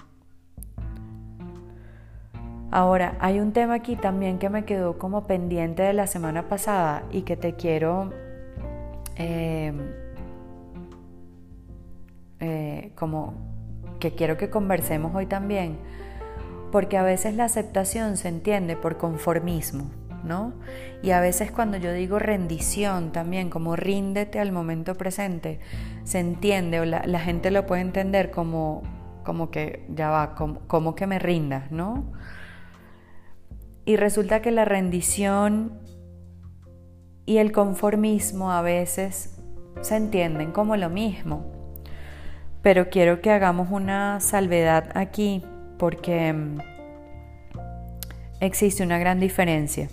Ahora, 2.72 3.16
hay 3.20 3.40
un 3.40 3.52
tema 3.52 3.76
aquí 3.76 3.96
también 3.96 4.40
que 4.40 4.50
me 4.50 4.66
quedó 4.66 4.98
como 4.98 5.28
pendiente 5.28 5.84
de 5.84 5.94
la 5.94 6.08
semana 6.08 6.50
pasada 6.50 7.04
y 7.12 7.22
que 7.22 7.38
te 7.38 7.54
quiero 7.54 8.12
eh, 9.18 9.72
eh, 12.40 12.92
como 12.96 13.36
que 14.00 14.16
quiero 14.16 14.36
que 14.36 14.50
conversemos 14.50 15.14
hoy 15.14 15.28
también, 15.28 15.78
porque 16.72 16.98
a 16.98 17.04
veces 17.04 17.36
la 17.36 17.44
aceptación 17.44 18.18
se 18.18 18.30
entiende 18.30 18.78
por 18.78 18.98
conformismo. 18.98 19.92
¿No? 20.24 20.54
Y 21.02 21.12
a 21.12 21.20
veces 21.20 21.52
cuando 21.52 21.78
yo 21.78 21.92
digo 21.94 22.20
rendición 22.20 23.12
también, 23.12 23.50
como 23.50 23.76
ríndete 23.76 24.40
al 24.40 24.52
momento 24.52 24.96
presente, 24.96 25.60
se 26.04 26.20
entiende 26.20 26.80
o 26.80 26.86
la, 26.86 27.20
gente 27.20 27.52
lo 27.52 27.66
puede 27.66 27.82
entender 27.82 28.32
como, 28.32 28.84
como 29.24 29.52
que 29.52 29.86
ya 29.90 30.10
va, 30.10 30.36
como, 30.36 30.96
que 30.96 31.08
me 31.08 31.20
rindas, 31.20 31.72
¿no? 31.72 32.12
Y 33.86 33.98
resulta 33.98 34.42
que 34.42 34.52
la 34.52 34.66
rendición 34.66 35.80
y 37.26 37.38
el 37.38 37.52
conformismo 37.52 38.52
a 38.52 38.62
veces 38.62 39.38
se 39.82 39.96
entienden 39.96 40.52
como 40.52 40.78
lo 40.78 40.90
mismo. 40.90 41.52
Pero 42.62 42.90
quiero 42.90 43.22
que 43.22 43.30
hagamos 43.30 43.70
una 43.72 44.22
salvedad 44.22 44.90
aquí 44.96 45.44
porque 45.78 46.32
mm, 46.32 46.60
existe 48.40 48.84
una 48.84 48.98
gran 49.00 49.20
diferencia. 49.20 49.90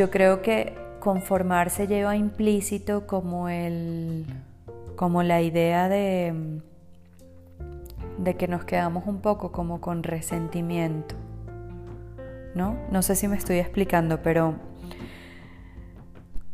Yo 0.00 0.10
creo 0.10 0.40
que 0.40 0.78
conformarse 0.98 1.86
lleva 1.86 2.16
implícito 2.16 3.06
como 3.06 3.50
el 3.50 4.24
como 4.96 5.22
la 5.22 5.42
idea 5.42 5.90
de 5.90 6.62
de 8.16 8.34
que 8.34 8.48
nos 8.48 8.64
quedamos 8.64 9.06
un 9.06 9.20
poco 9.20 9.52
como 9.52 9.82
con 9.82 10.02
resentimiento. 10.02 11.16
¿No? 12.54 12.78
No 12.90 13.02
sé 13.02 13.14
si 13.14 13.28
me 13.28 13.36
estoy 13.36 13.58
explicando, 13.58 14.22
pero 14.22 14.54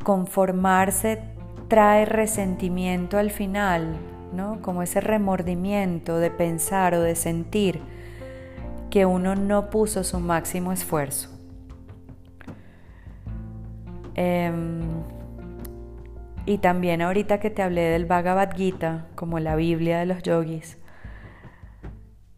conformarse 0.03 1.23
trae 1.69 2.05
resentimiento 2.05 3.17
al 3.17 3.31
final, 3.31 3.95
¿no? 4.33 4.61
Como 4.61 4.83
ese 4.83 5.01
remordimiento 5.01 6.19
de 6.19 6.33
pensar 6.33 6.95
o 6.95 7.01
de 7.01 7.15
sentir 7.15 7.81
que 8.91 9.07
uno 9.07 9.37
no 9.37 9.71
puso 9.71 10.03
su 10.03 10.19
máximo 10.19 10.73
esfuerzo. 10.73 11.36
Em, 14.17 14.81
y 16.47 16.59
también 16.59 17.03
ahorita 17.03 17.39
que 17.39 17.51
te 17.51 17.63
hablé 17.63 17.83
del 17.83 18.07
Bhagavad 18.07 18.57
Gita, 18.57 19.09
como 19.15 19.39
la 19.41 19.57
Biblia 19.57 19.99
de 19.99 20.07
los 20.07 20.23
yogis, 20.23 20.79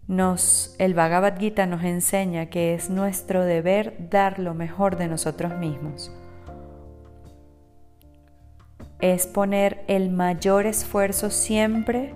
nos, 0.09 0.75
el 0.79 0.95
Bhagavad 0.95 1.39
Gita 1.39 1.67
nos 1.67 1.85
enseña 1.85 2.47
que 2.47 2.75
es 2.75 2.91
nuestro 2.91 3.45
deber 3.45 4.09
dar 4.11 4.41
lo 4.41 4.55
mejor 4.55 4.97
de 4.97 5.07
nosotros 5.07 5.57
mismos. 5.57 6.11
Es 9.01 9.29
poner 9.29 9.85
el 9.87 10.11
mayor 10.11 10.67
esfuerzo 10.67 11.31
siempre 11.31 12.15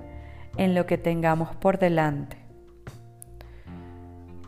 en 0.57 0.75
lo 0.75 0.87
que 0.87 0.99
tengamos 0.99 1.54
por 1.54 1.78
delante. 1.78 2.42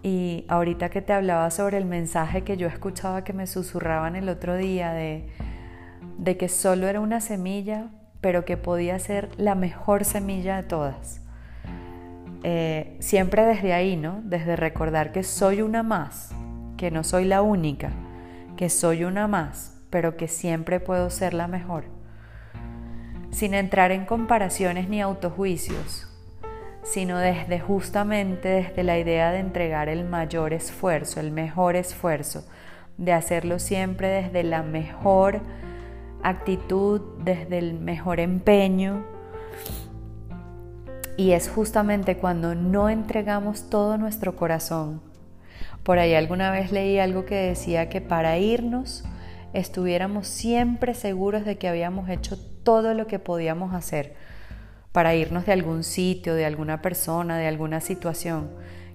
Y 0.04 0.44
ahorita 0.48 0.90
que 0.90 1.00
te 1.00 1.14
hablaba 1.14 1.50
sobre 1.50 1.78
el 1.78 1.86
mensaje 1.86 2.42
que 2.42 2.58
yo 2.58 2.68
escuchaba 2.68 3.24
que 3.24 3.32
me 3.32 3.46
susurraban 3.46 4.16
el 4.16 4.28
otro 4.28 4.54
día 4.54 4.92
de, 4.92 5.26
de 6.18 6.36
que 6.36 6.50
solo 6.50 6.86
era 6.88 7.00
una 7.00 7.22
semilla, 7.22 7.88
pero 8.20 8.44
que 8.44 8.58
podía 8.58 8.98
ser 8.98 9.30
la 9.38 9.54
mejor 9.54 10.04
semilla 10.04 10.56
de 10.56 10.62
todas. 10.64 11.22
Eh, 12.42 12.98
siempre 13.00 13.46
desde 13.46 13.72
ahí, 13.72 13.96
¿no? 13.96 14.20
Desde 14.24 14.56
recordar 14.56 15.10
que 15.10 15.22
soy 15.22 15.62
una 15.62 15.82
más, 15.82 16.32
que 16.76 16.90
no 16.90 17.02
soy 17.02 17.24
la 17.24 17.40
única, 17.40 17.90
que 18.58 18.68
soy 18.68 19.04
una 19.04 19.26
más, 19.26 19.74
pero 19.88 20.18
que 20.18 20.28
siempre 20.28 20.80
puedo 20.80 21.08
ser 21.08 21.32
la 21.32 21.48
mejor. 21.48 21.84
Sin 23.30 23.54
entrar 23.54 23.90
en 23.90 24.04
comparaciones 24.04 24.90
ni 24.90 25.00
autojuicios, 25.00 26.13
sino 26.84 27.18
desde 27.18 27.58
justamente 27.58 28.48
desde 28.48 28.84
la 28.84 28.98
idea 28.98 29.32
de 29.32 29.38
entregar 29.38 29.88
el 29.88 30.04
mayor 30.04 30.52
esfuerzo, 30.52 31.18
el 31.18 31.32
mejor 31.32 31.76
esfuerzo, 31.76 32.46
de 32.98 33.12
hacerlo 33.12 33.58
siempre 33.58 34.08
desde 34.08 34.44
la 34.44 34.62
mejor 34.62 35.40
actitud, 36.22 37.00
desde 37.24 37.58
el 37.58 37.74
mejor 37.74 38.20
empeño. 38.20 39.04
Y 41.16 41.32
es 41.32 41.48
justamente 41.48 42.18
cuando 42.18 42.54
no 42.54 42.90
entregamos 42.90 43.70
todo 43.70 43.96
nuestro 43.96 44.36
corazón. 44.36 45.00
Por 45.82 45.98
ahí 45.98 46.14
alguna 46.14 46.50
vez 46.50 46.70
leí 46.70 46.98
algo 46.98 47.24
que 47.24 47.36
decía 47.36 47.88
que 47.88 48.00
para 48.00 48.38
irnos 48.38 49.04
estuviéramos 49.54 50.26
siempre 50.26 50.94
seguros 50.94 51.44
de 51.44 51.56
que 51.56 51.68
habíamos 51.68 52.10
hecho 52.10 52.36
todo 52.62 52.94
lo 52.94 53.06
que 53.06 53.18
podíamos 53.18 53.74
hacer 53.74 54.16
para 54.94 55.16
irnos 55.16 55.44
de 55.44 55.52
algún 55.52 55.82
sitio, 55.82 56.36
de 56.36 56.44
alguna 56.44 56.80
persona, 56.80 57.36
de 57.36 57.48
alguna 57.48 57.80
situación, 57.80 58.48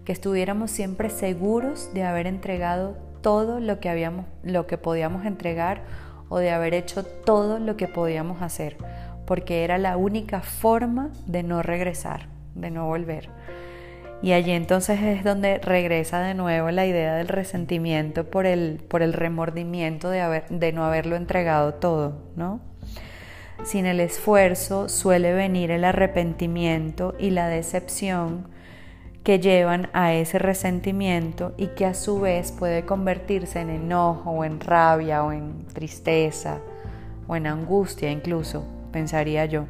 que 0.06 0.14
estuviéramos 0.14 0.72
siempre 0.72 1.10
seguros 1.10 1.94
de 1.94 2.04
haber 2.04 2.26
entregado 2.26 2.96
todo 3.20 3.60
lo 3.60 3.82
que 3.82 3.90
habíamos 3.90 4.26
lo 4.42 4.66
que 4.66 4.78
podíamos 4.78 5.26
entregar 5.26 5.82
o 6.30 6.38
de 6.38 6.52
haber 6.52 6.74
hecho 6.74 7.04
todo 7.04 7.60
lo 7.60 7.76
que 7.76 7.90
podíamos 7.90 8.42
hacer, 8.42 8.78
porque 9.26 9.66
era 9.66 9.78
la 9.78 9.98
única 9.98 10.40
forma 10.40 11.10
de 11.28 11.44
no 11.44 11.64
regresar, 11.64 12.28
de 12.56 12.72
no 12.72 12.88
volver. 12.88 13.28
Y 14.22 14.32
allí 14.32 14.52
entonces 14.52 15.02
es 15.02 15.26
donde 15.26 15.58
regresa 15.58 16.22
de 16.22 16.34
nuevo 16.34 16.72
la 16.72 16.86
idea 16.86 17.16
del 17.16 17.28
resentimiento 17.28 18.24
por 18.24 18.46
el, 18.46 18.80
por 18.88 19.02
el 19.02 19.12
remordimiento 19.12 20.10
de, 20.10 20.22
haber, 20.22 20.48
de 20.48 20.72
no 20.72 20.86
haberlo 20.86 21.18
entregado 21.18 21.74
todo, 21.74 22.22
¿no? 22.38 22.62
Sin 23.64 23.86
el 23.86 24.00
esfuerzo 24.00 24.90
suele 24.90 25.34
venir 25.34 25.70
el 25.72 25.84
arrepentimiento 25.84 27.14
y 27.20 27.30
la 27.32 27.48
decepción 27.48 28.48
que 29.24 29.40
llevan 29.40 29.90
a 29.94 30.14
ese 30.14 30.40
resentimiento 30.40 31.54
y 31.58 31.68
que 31.68 31.86
a 31.86 31.94
su 31.94 32.20
vez 32.20 32.52
puede 32.52 32.86
convertirse 32.86 33.60
en 33.60 33.70
enojo 33.70 34.32
o 34.32 34.44
en 34.44 34.60
rabia 34.60 35.24
o 35.24 35.32
en 35.32 35.66
tristeza 35.68 36.60
o 37.28 37.36
en 37.36 37.46
angustia 37.46 38.10
incluso, 38.10 38.66
pensaría 38.92 39.46
yo. 39.46 39.66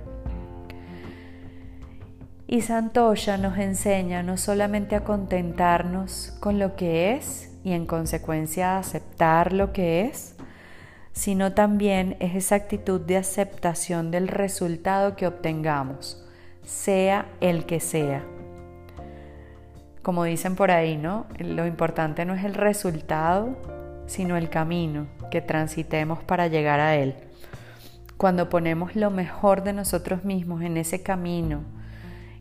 Y 2.47 2.62
Santosha 2.62 3.38
nos 3.38 3.58
enseña 3.58 4.23
no 4.23 4.38
solamente 4.38 4.95
a 4.95 5.04
contentarnos 5.04 6.36
con 6.39 6.58
lo 6.58 6.75
que 6.75 7.13
es 7.13 7.52
y 7.63 7.73
en 7.73 7.86
consecuencia 7.86 8.71
a 8.71 8.80
aceptar 8.80 9.54
lo 9.54 9.73
que 9.73 10.06
es, 10.06 10.36
sino 11.19 11.51
también 11.51 12.15
es 12.21 12.34
esa 12.34 12.55
actitud 12.55 13.01
de 13.01 13.17
aceptación 13.17 14.10
del 14.10 14.29
resultado 14.29 15.17
que 15.17 15.27
obtengamos, 15.27 16.25
sea 16.63 17.25
el 17.41 17.65
que 17.65 17.82
sea. 17.82 18.23
Como 20.01 20.23
dicen 20.23 20.55
por 20.55 20.71
ahí, 20.71 20.95
¿no? 20.95 21.25
Lo 21.38 21.67
importante 21.67 22.23
no 22.23 22.36
es 22.36 22.45
el 22.45 22.53
resultado, 22.53 23.58
sino 24.08 24.38
el 24.38 24.49
camino 24.49 25.08
que 25.29 25.41
transitemos 25.41 26.23
para 26.23 26.47
llegar 26.47 26.79
a 26.79 26.95
él. 26.95 27.15
Cuando 28.15 28.47
ponemos 28.47 28.95
lo 28.95 29.12
mejor 29.12 29.63
de 29.63 29.73
nosotros 29.73 30.23
mismos 30.23 30.62
en 30.62 30.77
ese 30.77 31.03
camino 31.03 31.63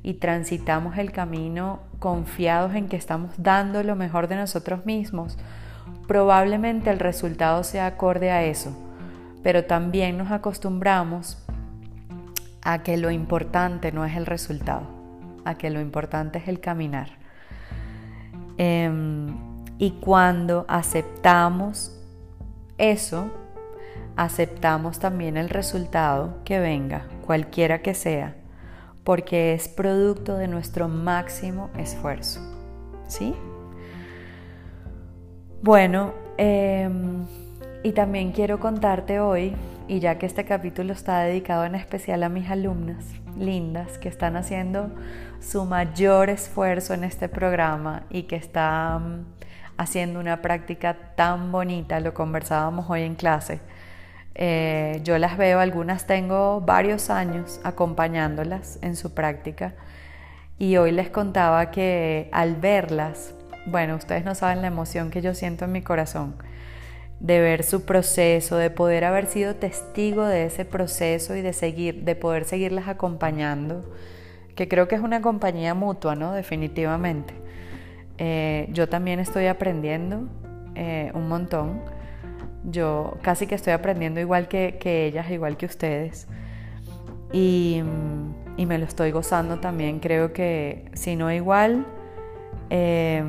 y 0.05 0.15
transitamos 0.15 0.99
el 0.99 1.11
camino 1.11 1.81
confiados 1.99 2.77
en 2.77 2.89
que 2.89 2.97
estamos 2.97 3.33
dando 3.39 3.83
lo 3.83 3.97
mejor 3.97 4.29
de 4.29 4.37
nosotros 4.37 4.87
mismos, 4.87 5.37
probablemente 6.07 6.91
el 6.91 6.99
resultado 6.99 7.63
sea 7.65 7.87
acorde 7.87 8.31
a 8.31 8.45
eso, 8.45 8.77
pero 9.43 9.65
también 9.65 10.19
nos 10.19 10.31
acostumbramos 10.31 11.39
a 12.63 12.83
que 12.83 12.97
lo 12.97 13.11
importante 13.11 13.93
no 13.93 14.05
es 14.05 14.17
el 14.17 14.27
resultado, 14.27 14.87
a 15.45 15.55
que 15.55 15.71
lo 15.71 15.81
importante 15.81 16.39
es 16.39 16.49
el 16.49 16.61
caminar. 16.61 17.11
Em, 18.57 19.37
y 19.79 19.93
cuando 20.01 20.65
aceptamos 20.69 21.97
eso, 22.77 23.31
aceptamos 24.17 24.99
también 24.99 25.37
el 25.37 25.49
resultado 25.49 26.43
que 26.45 26.59
venga, 26.59 27.07
cualquiera 27.25 27.83
que 27.83 27.95
sea, 27.95 28.35
porque 29.05 29.55
es 29.55 29.69
producto 29.69 30.37
de 30.37 30.49
nuestro 30.49 30.89
máximo 30.89 31.71
esfuerzo. 31.79 32.41
¿Sí? 33.07 33.35
Bueno, 35.61 36.15
em, 36.37 37.27
y 37.83 37.91
también 37.91 38.31
quiero 38.31 38.61
contarte 38.61 39.19
hoy, 39.19 39.57
y 39.89 39.99
ya 39.99 40.17
que 40.17 40.27
este 40.27 40.45
capítulo 40.45 40.93
está 40.93 41.21
dedicado 41.21 41.65
en 41.65 41.75
especial 41.75 42.23
a 42.23 42.29
mis 42.29 42.49
alumnas, 42.49 43.05
lindas 43.37 43.99
que 43.99 44.09
están 44.09 44.37
haciendo 44.37 44.91
su 45.41 45.65
mayor 45.65 46.31
esfuerzo 46.31 46.95
en 46.95 47.03
este 47.03 47.29
programa 47.29 48.05
y 48.09 48.25
que 48.25 48.37
están 48.37 49.27
haciendo 49.77 50.21
una 50.21 50.43
práctica 50.43 50.97
tan 51.17 51.51
bonita, 51.51 51.99
lo 51.99 52.15
conversábamos 52.15 52.89
hoy 52.89 53.03
en 53.03 53.17
clase. 53.17 53.61
Eh, 54.37 55.01
yo 55.03 55.19
las 55.19 55.37
veo, 55.37 55.59
algunas 55.59 56.07
tengo 56.07 56.61
varios 56.61 57.11
años 57.11 57.61
acompañándolas 57.65 58.79
en 58.83 58.95
su 58.95 59.13
práctica 59.13 59.75
y 60.57 60.77
hoy 60.77 60.93
les 60.93 61.11
contaba 61.11 61.73
que 61.73 62.29
al 62.33 62.55
verlas, 62.55 63.35
bueno, 63.69 63.97
ustedes 63.97 64.25
no 64.25 64.35
saben 64.35 64.63
la 64.63 64.69
emoción 64.69 65.11
que 65.11 65.21
yo 65.21 65.35
siento 65.35 65.65
en 65.65 65.73
mi 65.73 65.83
corazón 65.83 66.35
de 67.21 67.41
ver 67.41 67.65
su 67.65 67.85
proceso, 67.85 68.57
de 68.57 68.71
poder 68.71 69.05
haber 69.05 69.27
sido 69.27 69.57
testigo 69.57 70.25
de 70.25 70.45
ese 70.47 70.65
proceso 70.65 71.35
y 71.35 71.43
de 71.43 71.53
seguir, 71.53 72.05
de 72.05 72.15
poder 72.15 72.45
seguirlas 72.45 72.89
acompañando, 72.89 73.85
que 74.55 74.69
creo 74.69 74.89
que 74.89 74.95
es 74.95 75.01
una 75.01 75.21
compañía 75.21 75.75
mutua, 75.75 76.15
¿no? 76.15 76.33
Definitivamente. 76.33 77.35
Eh, 78.19 78.69
yo 78.73 78.89
también 78.89 79.21
estoy 79.21 79.47
aprendiendo 79.47 80.29
eh, 80.75 81.11
un 81.15 81.29
montón. 81.29 81.81
Yo 82.65 83.17
casi 83.23 83.47
que 83.47 83.55
estoy 83.55 83.73
aprendiendo 83.73 84.21
igual 84.21 84.49
que, 84.49 84.79
ellas, 85.07 85.31
igual 85.31 85.57
que 85.57 85.67
ustedes. 85.67 86.27
Y, 87.33 87.83
me 88.57 88.79
lo 88.79 88.85
estoy 88.85 89.13
gozando 89.13 89.61
también. 89.61 90.01
Creo 90.01 90.33
que 90.33 90.91
si 90.93 91.15
no 91.15 91.33
igual, 91.33 91.87
eh, 92.71 93.23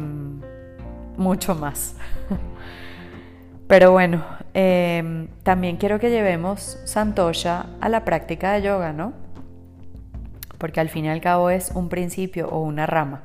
mucho 1.17 1.55
más. 1.55 1.95
Pero 3.67 3.91
bueno, 3.91 4.25
em, 4.53 5.27
también 5.43 5.77
quiero 5.77 5.99
que 5.99 6.09
llevemos 6.09 6.79
Santosha 6.85 7.67
a 7.81 7.89
la 7.89 8.03
práctica 8.03 8.53
de 8.53 8.63
yoga, 8.63 8.93
¿no? 8.93 9.13
Porque 10.57 10.79
al 10.79 10.89
fin 10.89 11.05
y 11.05 11.09
al 11.09 11.21
cabo 11.21 11.51
es 11.51 11.71
un 11.75 11.87
principio 11.87 12.49
o 12.49 12.63
una 12.63 12.87
rama, 12.87 13.21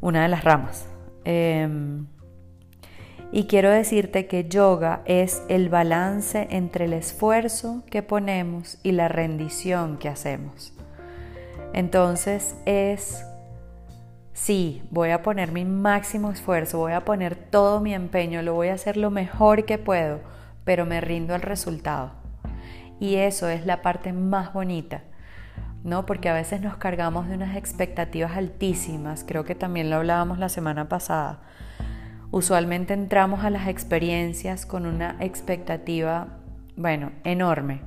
una 0.00 0.22
de 0.22 0.28
las 0.28 0.44
ramas. 0.44 0.86
Em, 1.24 2.06
y 3.32 3.44
quiero 3.44 3.70
decirte 3.70 4.26
que 4.26 4.48
yoga 4.48 5.02
es 5.04 5.42
el 5.48 5.68
balance 5.68 6.46
entre 6.50 6.84
el 6.84 6.92
esfuerzo 6.92 7.82
que 7.90 8.02
ponemos 8.02 8.78
y 8.82 8.92
la 8.92 9.08
rendición 9.08 9.98
que 9.98 10.08
hacemos. 10.08 10.72
Entonces 11.72 12.56
es 12.66 13.24
sí, 14.40 14.82
voy 14.90 15.10
a 15.10 15.22
poner 15.22 15.52
mi 15.52 15.66
máximo 15.66 16.30
esfuerzo, 16.30 16.78
voy 16.78 16.92
a 16.92 17.04
poner 17.04 17.34
todo 17.34 17.80
mi 17.80 17.92
empeño, 17.92 18.40
lo 18.40 18.54
voy 18.54 18.68
a 18.68 18.74
hacer 18.74 18.96
lo 18.96 19.10
mejor 19.10 19.66
que 19.66 19.76
puedo, 19.76 20.20
pero 20.64 20.86
me 20.86 21.02
rindo 21.02 21.34
al 21.34 21.42
resultado. 21.42 22.12
Y 22.98 23.16
eso 23.16 23.48
es 23.50 23.66
la 23.66 23.82
parte 23.82 24.14
más 24.14 24.54
bonita, 24.54 25.02
¿no? 25.84 26.06
Porque 26.06 26.30
a 26.30 26.34
veces 26.34 26.62
nos 26.62 26.78
cargamos 26.78 27.28
de 27.28 27.34
unas 27.34 27.54
expectativas 27.54 28.34
altísimas, 28.34 29.24
creo 29.28 29.44
que 29.44 29.54
también 29.54 29.90
lo 29.90 29.96
hablábamos 29.96 30.38
la 30.38 30.48
semana 30.48 30.88
pasada. 30.88 31.40
Usualmente 32.30 32.94
entramos 32.94 33.44
a 33.44 33.50
las 33.50 33.68
experiencias 33.68 34.64
con 34.64 34.86
una 34.86 35.16
expectativa, 35.20 36.28
bueno, 36.76 37.12
enorme. 37.24 37.82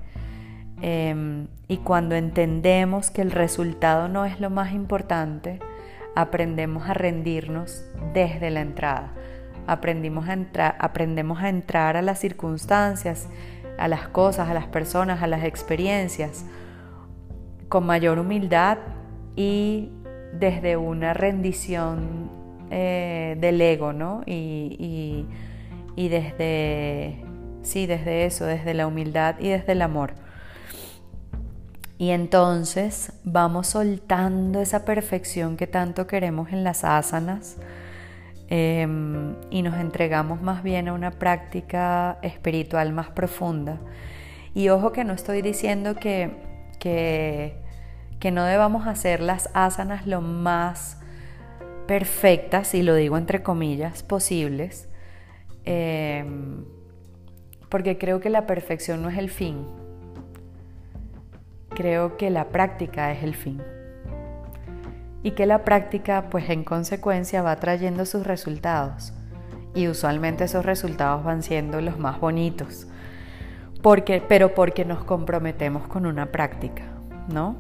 Em, 0.82 1.48
y 1.68 1.78
cuando 1.78 2.14
entendemos 2.14 3.10
que 3.10 3.24
el 3.24 3.32
resultado 3.32 4.08
no 4.08 4.26
es 4.26 4.40
lo 4.40 4.52
más 4.52 4.74
importante, 4.74 5.60
aprendemos 6.16 6.90
a 6.90 6.94
rendirnos 6.94 7.84
desde 8.14 8.50
la 8.50 8.62
entrada. 8.62 9.14
Aprendimos 9.68 10.28
a 10.28 10.76
aprendemos 10.80 11.42
a 11.42 11.50
entrar 11.50 11.96
a 11.98 12.02
las 12.02 12.20
circunstancias, 12.20 13.30
a 13.78 13.88
las 13.88 14.08
cosas, 14.10 14.50
a 14.50 14.54
las 14.54 14.68
personas, 14.68 15.22
a 15.24 15.28
las 15.28 15.44
experiencias 15.44 16.46
con 17.70 17.86
mayor 17.86 18.20
humildad 18.20 18.78
y 19.36 19.90
desde 20.34 20.78
una 20.78 21.14
rendición 21.14 22.30
eh, 22.70 23.38
del 23.40 23.62
ego, 23.62 23.94
¿no? 23.94 24.22
Y, 24.26 25.26
y 25.96 26.10
desde, 26.10 27.24
sí, 27.62 27.86
desde 27.86 28.26
eso, 28.26 28.46
desde 28.46 28.74
la 28.74 28.88
humildad 28.88 29.36
y 29.40 29.50
desde 29.50 29.74
el 29.74 29.82
amor. 29.82 30.14
Y 32.04 32.12
entonces 32.12 33.14
vamos 33.24 33.68
soltando 33.68 34.60
esa 34.60 34.84
perfección 34.84 35.56
que 35.56 35.68
tanto 35.68 36.06
queremos 36.06 36.52
en 36.52 36.66
las 36.66 36.84
asanas 36.84 37.56
em, 38.50 39.38
y 39.50 39.62
nos 39.62 39.80
entregamos 39.80 40.42
más 40.42 40.64
bien 40.64 40.90
a 40.90 40.94
una 40.94 41.12
práctica 41.12 42.20
espiritual 42.22 42.92
más 42.92 43.10
profunda. 43.12 43.80
Y 44.54 44.68
ojo 44.68 44.92
que 44.92 45.06
no 45.06 45.14
estoy 45.14 45.42
diciendo 45.42 45.96
que, 45.96 46.36
que, 46.78 48.32
no 48.34 48.44
debamos 48.44 48.86
hacer 48.86 49.22
las 49.22 49.50
asanas 49.54 50.06
lo 50.06 50.20
más 50.20 51.00
perfectas, 51.88 52.76
y 52.76 52.84
lo 52.84 52.96
digo 52.96 53.18
entre 53.18 53.44
comillas, 53.44 54.04
posibles, 54.04 54.90
em, 55.64 56.66
porque 57.70 57.98
creo 57.98 58.20
que 58.20 58.30
la 58.30 58.46
perfección 58.46 59.02
no 59.02 59.08
es 59.08 59.18
el 59.18 59.30
fin, 59.30 59.83
creo 61.74 62.18
que 62.18 62.30
la 62.30 62.50
práctica 62.50 63.12
es 63.12 63.24
el 63.24 63.36
fin. 63.36 63.62
Y 65.24 65.32
que 65.32 65.46
la 65.46 65.64
práctica, 65.64 66.30
pues 66.30 66.50
en 66.50 66.64
consecuencia, 66.64 67.42
va 67.42 67.56
trayendo 67.56 68.06
sus 68.06 68.26
resultados. 68.26 69.14
Y 69.74 69.88
usualmente 69.88 70.44
esos 70.44 70.66
resultados 70.66 71.24
van 71.24 71.44
siendo 71.44 71.82
los 71.82 71.98
más 71.98 72.20
bonitos. 72.20 72.88
Porque, 73.82 74.22
pero 74.28 74.54
porque 74.54 74.86
nos 74.86 75.04
comprometemos 75.04 75.88
con 75.88 76.06
una 76.06 76.32
práctica, 76.32 76.84
¿no? 77.28 77.56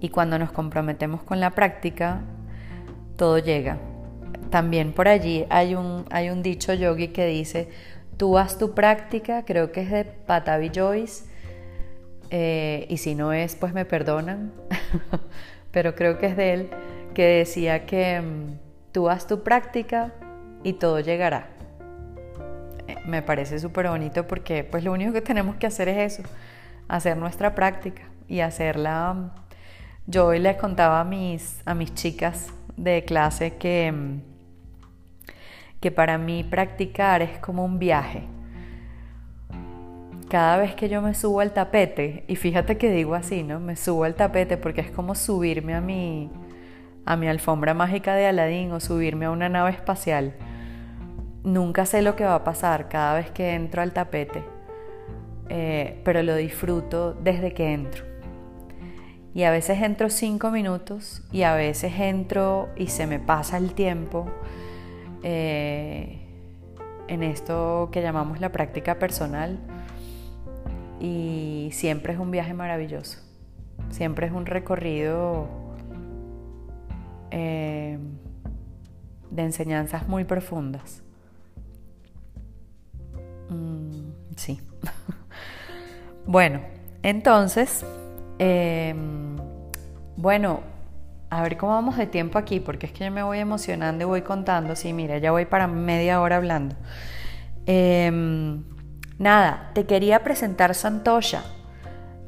Y 0.00 0.08
cuando 0.08 0.38
nos 0.38 0.52
comprometemos 0.52 1.22
con 1.22 1.40
la 1.40 1.50
práctica, 1.50 2.22
todo 3.16 3.38
llega. 3.38 3.78
También 4.50 4.92
por 4.92 5.08
allí 5.08 5.46
hay 5.48 5.74
un, 5.74 6.04
hay 6.10 6.30
un 6.30 6.42
dicho 6.42 6.74
yogi 6.74 7.08
que 7.08 7.26
dice, 7.26 7.70
tú 8.16 8.38
haz 8.38 8.58
tu 8.58 8.74
práctica, 8.74 9.44
creo 9.44 9.72
que 9.72 9.82
es 9.82 9.90
de 9.90 10.04
Patavi 10.04 10.70
Joyce, 10.74 11.24
eh, 12.34 12.86
y 12.88 12.96
si 12.96 13.14
no 13.14 13.34
es, 13.34 13.56
pues 13.56 13.74
me 13.74 13.84
perdonan, 13.84 14.52
pero 15.70 15.94
creo 15.94 16.16
que 16.16 16.28
es 16.28 16.36
de 16.38 16.54
él, 16.54 16.70
que 17.12 17.26
decía 17.26 17.84
que 17.84 18.22
mm, 18.22 18.56
tú 18.90 19.10
haz 19.10 19.26
tu 19.26 19.42
práctica 19.42 20.14
y 20.62 20.72
todo 20.72 21.00
llegará. 21.00 21.48
Eh, 22.88 22.96
me 23.06 23.20
parece 23.20 23.58
súper 23.58 23.86
bonito 23.88 24.26
porque 24.26 24.64
pues 24.64 24.82
lo 24.82 24.92
único 24.92 25.12
que 25.12 25.20
tenemos 25.20 25.56
que 25.56 25.66
hacer 25.66 25.88
es 25.88 26.18
eso, 26.18 26.28
hacer 26.88 27.18
nuestra 27.18 27.54
práctica 27.54 28.04
y 28.28 28.40
hacerla. 28.40 29.12
Mm, 29.12 29.30
yo 30.06 30.28
hoy 30.28 30.38
les 30.38 30.56
contaba 30.56 31.00
a 31.00 31.04
mis, 31.04 31.60
a 31.66 31.74
mis 31.74 31.92
chicas 31.92 32.48
de 32.78 33.04
clase 33.04 33.56
que, 33.56 33.92
mm, 33.92 34.20
que 35.80 35.90
para 35.90 36.16
mí 36.16 36.44
practicar 36.44 37.20
es 37.20 37.38
como 37.40 37.62
un 37.62 37.78
viaje 37.78 38.22
cada 40.32 40.56
vez 40.56 40.74
que 40.74 40.88
yo 40.88 41.02
me 41.02 41.12
subo 41.12 41.40
al 41.40 41.52
tapete, 41.52 42.24
y 42.26 42.36
fíjate 42.36 42.78
que 42.78 42.90
digo 42.90 43.14
así, 43.14 43.42
¿no? 43.42 43.60
Me 43.60 43.76
subo 43.76 44.04
al 44.04 44.14
tapete 44.14 44.56
porque 44.56 44.80
es 44.80 44.90
como 44.90 45.14
subirme 45.14 45.74
a 45.74 45.82
mi, 45.82 46.30
a 47.04 47.18
mi 47.18 47.28
alfombra 47.28 47.74
mágica 47.74 48.14
de 48.14 48.24
Aladín 48.24 48.72
o 48.72 48.80
subirme 48.80 49.26
a 49.26 49.30
una 49.30 49.50
nave 49.50 49.72
espacial. 49.72 50.32
Nunca 51.44 51.84
sé 51.84 52.00
lo 52.00 52.16
que 52.16 52.24
va 52.24 52.36
a 52.36 52.44
pasar 52.44 52.88
cada 52.88 53.16
vez 53.16 53.30
que 53.30 53.52
entro 53.52 53.82
al 53.82 53.92
tapete, 53.92 54.42
eh, 55.50 56.00
pero 56.02 56.22
lo 56.22 56.34
disfruto 56.34 57.12
desde 57.12 57.52
que 57.52 57.74
entro. 57.74 58.06
Y 59.34 59.42
a 59.42 59.50
veces 59.50 59.82
entro 59.82 60.08
cinco 60.08 60.50
minutos 60.50 61.22
y 61.30 61.42
a 61.42 61.54
veces 61.54 61.92
entro 61.98 62.70
y 62.74 62.86
se 62.86 63.06
me 63.06 63.18
pasa 63.18 63.58
el 63.58 63.74
tiempo 63.74 64.30
eh, 65.22 66.20
en 67.06 67.22
esto 67.22 67.90
que 67.92 68.00
llamamos 68.00 68.40
la 68.40 68.50
práctica 68.50 68.98
personal 68.98 69.58
y 71.02 71.70
siempre 71.72 72.12
es 72.12 72.20
un 72.20 72.30
viaje 72.30 72.54
maravilloso, 72.54 73.18
siempre 73.90 74.28
es 74.28 74.32
un 74.32 74.46
recorrido 74.46 75.48
eh, 77.32 77.98
de 79.28 79.42
enseñanzas 79.42 80.06
muy 80.06 80.22
profundas. 80.22 81.02
Mm, 83.50 84.12
sí. 84.36 84.60
bueno, 86.26 86.60
entonces, 87.02 87.84
em, 88.38 89.36
bueno, 90.16 90.60
a 91.30 91.42
ver 91.42 91.56
cómo 91.56 91.72
vamos 91.72 91.96
de 91.96 92.06
tiempo 92.06 92.38
aquí, 92.38 92.60
porque 92.60 92.86
es 92.86 92.92
que 92.92 93.06
yo 93.06 93.10
me 93.10 93.24
voy 93.24 93.38
emocionando 93.38 94.04
y 94.04 94.06
voy 94.06 94.22
contando. 94.22 94.76
Sí, 94.76 94.92
mira, 94.92 95.18
ya 95.18 95.32
voy 95.32 95.46
para 95.46 95.66
media 95.66 96.20
hora 96.20 96.36
hablando. 96.36 96.76
Eh, 97.66 98.62
Nada, 99.22 99.70
te 99.72 99.86
quería 99.86 100.24
presentar 100.24 100.74
Santosha 100.74 101.44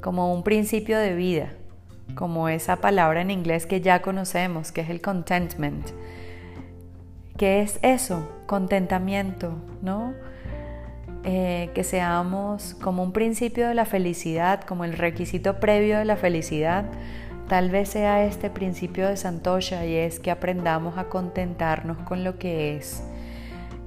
como 0.00 0.32
un 0.32 0.44
principio 0.44 0.96
de 0.96 1.16
vida, 1.16 1.48
como 2.14 2.48
esa 2.48 2.76
palabra 2.76 3.20
en 3.20 3.32
inglés 3.32 3.66
que 3.66 3.80
ya 3.80 4.00
conocemos, 4.00 4.70
que 4.70 4.82
es 4.82 4.90
el 4.90 5.00
contentment. 5.00 5.88
¿Qué 7.36 7.62
es 7.62 7.80
eso? 7.82 8.28
Contentamiento, 8.46 9.56
¿no? 9.82 10.14
eh, 11.24 11.70
que 11.74 11.82
seamos 11.82 12.76
como 12.80 13.02
un 13.02 13.10
principio 13.12 13.66
de 13.66 13.74
la 13.74 13.86
felicidad, 13.86 14.60
como 14.62 14.84
el 14.84 14.92
requisito 14.92 15.58
previo 15.58 15.98
de 15.98 16.04
la 16.04 16.16
felicidad, 16.16 16.84
tal 17.48 17.70
vez 17.70 17.88
sea 17.88 18.24
este 18.24 18.50
principio 18.50 19.08
de 19.08 19.16
Santosha 19.16 19.84
y 19.84 19.96
es 19.96 20.20
que 20.20 20.30
aprendamos 20.30 20.96
a 20.96 21.08
contentarnos 21.08 21.98
con 22.04 22.22
lo 22.22 22.38
que 22.38 22.76
es, 22.76 23.02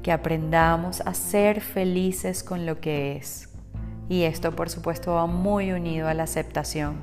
que 0.08 0.14
aprendamos 0.14 1.02
a 1.02 1.14
ser 1.14 1.60
felices 1.60 2.42
con 2.42 2.66
lo 2.66 2.80
que 2.80 3.18
es. 3.18 3.50
Y 4.08 4.24
esto 4.24 4.56
por 4.56 4.70
supuesto 4.70 5.16
va 5.16 5.26
muy 5.26 5.74
unido 5.74 6.08
a 6.08 6.14
la 6.14 6.24
aceptación, 6.24 7.02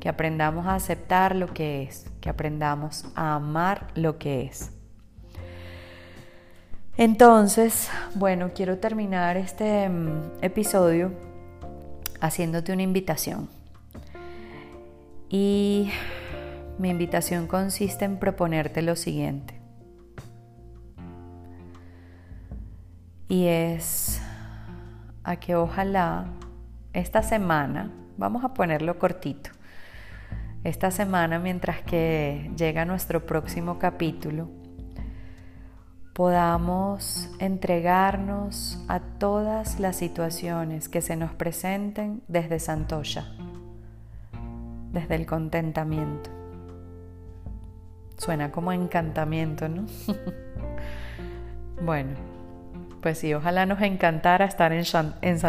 que 0.00 0.10
aprendamos 0.10 0.66
a 0.66 0.74
aceptar 0.74 1.34
lo 1.34 1.54
que 1.54 1.84
es, 1.84 2.04
que 2.20 2.28
aprendamos 2.28 3.06
a 3.14 3.36
amar 3.36 3.86
lo 3.94 4.18
que 4.18 4.42
es. 4.42 4.70
Entonces, 6.98 7.88
bueno, 8.14 8.50
quiero 8.54 8.76
terminar 8.80 9.38
este 9.38 9.88
mm, 9.88 10.32
episodio 10.42 11.14
haciéndote 12.20 12.70
una 12.70 12.82
invitación. 12.82 13.48
Y 15.30 15.90
mi 16.78 16.90
invitación 16.90 17.46
consiste 17.46 18.04
en 18.04 18.18
proponerte 18.18 18.82
lo 18.82 18.94
siguiente. 18.94 19.55
Y 23.28 23.46
es 23.46 24.20
a 25.24 25.36
que 25.36 25.56
ojalá 25.56 26.26
esta 26.92 27.22
semana, 27.22 27.90
vamos 28.16 28.44
a 28.44 28.54
ponerlo 28.54 28.98
cortito, 28.98 29.50
esta 30.62 30.90
semana 30.90 31.38
mientras 31.38 31.82
que 31.82 32.50
llega 32.56 32.84
nuestro 32.84 33.26
próximo 33.26 33.78
capítulo, 33.78 34.48
podamos 36.12 37.28
entregarnos 37.40 38.82
a 38.88 39.00
todas 39.00 39.80
las 39.80 39.96
situaciones 39.96 40.88
que 40.88 41.02
se 41.02 41.16
nos 41.16 41.34
presenten 41.34 42.22
desde 42.28 42.58
Santosha, 42.60 43.26
desde 44.92 45.16
el 45.16 45.26
contentamiento. 45.26 46.30
Suena 48.16 48.50
como 48.50 48.72
encantamiento, 48.72 49.68
¿no? 49.68 49.84
bueno, 51.84 52.35
pues 53.06 53.18
sí, 53.18 53.32
ojalá 53.34 53.66
nos 53.66 53.80
encantara 53.82 54.46
estar 54.46 54.72
en, 54.72 54.82
en. 55.22 55.40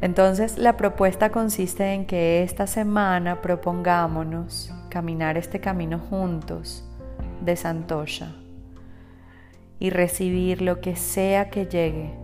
Entonces 0.00 0.58
la 0.58 0.76
propuesta 0.76 1.30
consiste 1.32 1.92
en 1.92 2.06
que 2.06 2.44
esta 2.44 2.68
semana 2.68 3.42
propongámonos 3.42 4.72
caminar 4.90 5.36
este 5.36 5.58
camino 5.58 5.98
juntos 5.98 6.88
de 7.40 7.56
Santosha 7.56 8.32
y 9.80 9.90
recibir 9.90 10.62
lo 10.62 10.80
que 10.80 10.94
sea 10.94 11.50
que 11.50 11.66
llegue, 11.66 12.14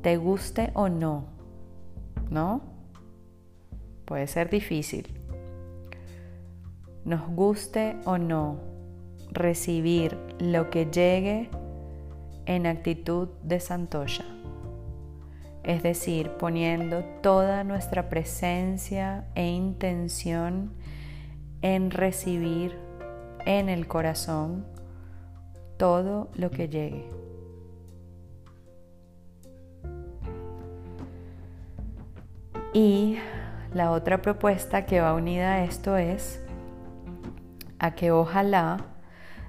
te 0.00 0.16
guste 0.16 0.70
o 0.72 0.88
no, 0.88 1.26
¿no? 2.30 2.62
Puede 4.06 4.28
ser 4.28 4.48
difícil. 4.48 5.12
Nos 7.04 7.28
guste 7.28 7.98
o 8.06 8.16
no 8.16 8.67
recibir 9.30 10.18
lo 10.38 10.70
que 10.70 10.86
llegue 10.86 11.50
en 12.46 12.66
actitud 12.66 13.28
de 13.42 13.60
santosha, 13.60 14.24
es 15.64 15.82
decir, 15.82 16.30
poniendo 16.38 17.04
toda 17.22 17.62
nuestra 17.64 18.08
presencia 18.08 19.26
e 19.34 19.46
intención 19.46 20.72
en 21.60 21.90
recibir 21.90 22.78
en 23.44 23.68
el 23.68 23.86
corazón 23.86 24.66
todo 25.76 26.30
lo 26.34 26.50
que 26.50 26.68
llegue. 26.68 27.08
Y 32.72 33.18
la 33.74 33.90
otra 33.90 34.22
propuesta 34.22 34.86
que 34.86 35.00
va 35.00 35.14
unida 35.14 35.54
a 35.54 35.64
esto 35.64 35.96
es 35.96 36.40
a 37.78 37.94
que 37.94 38.10
ojalá 38.10 38.78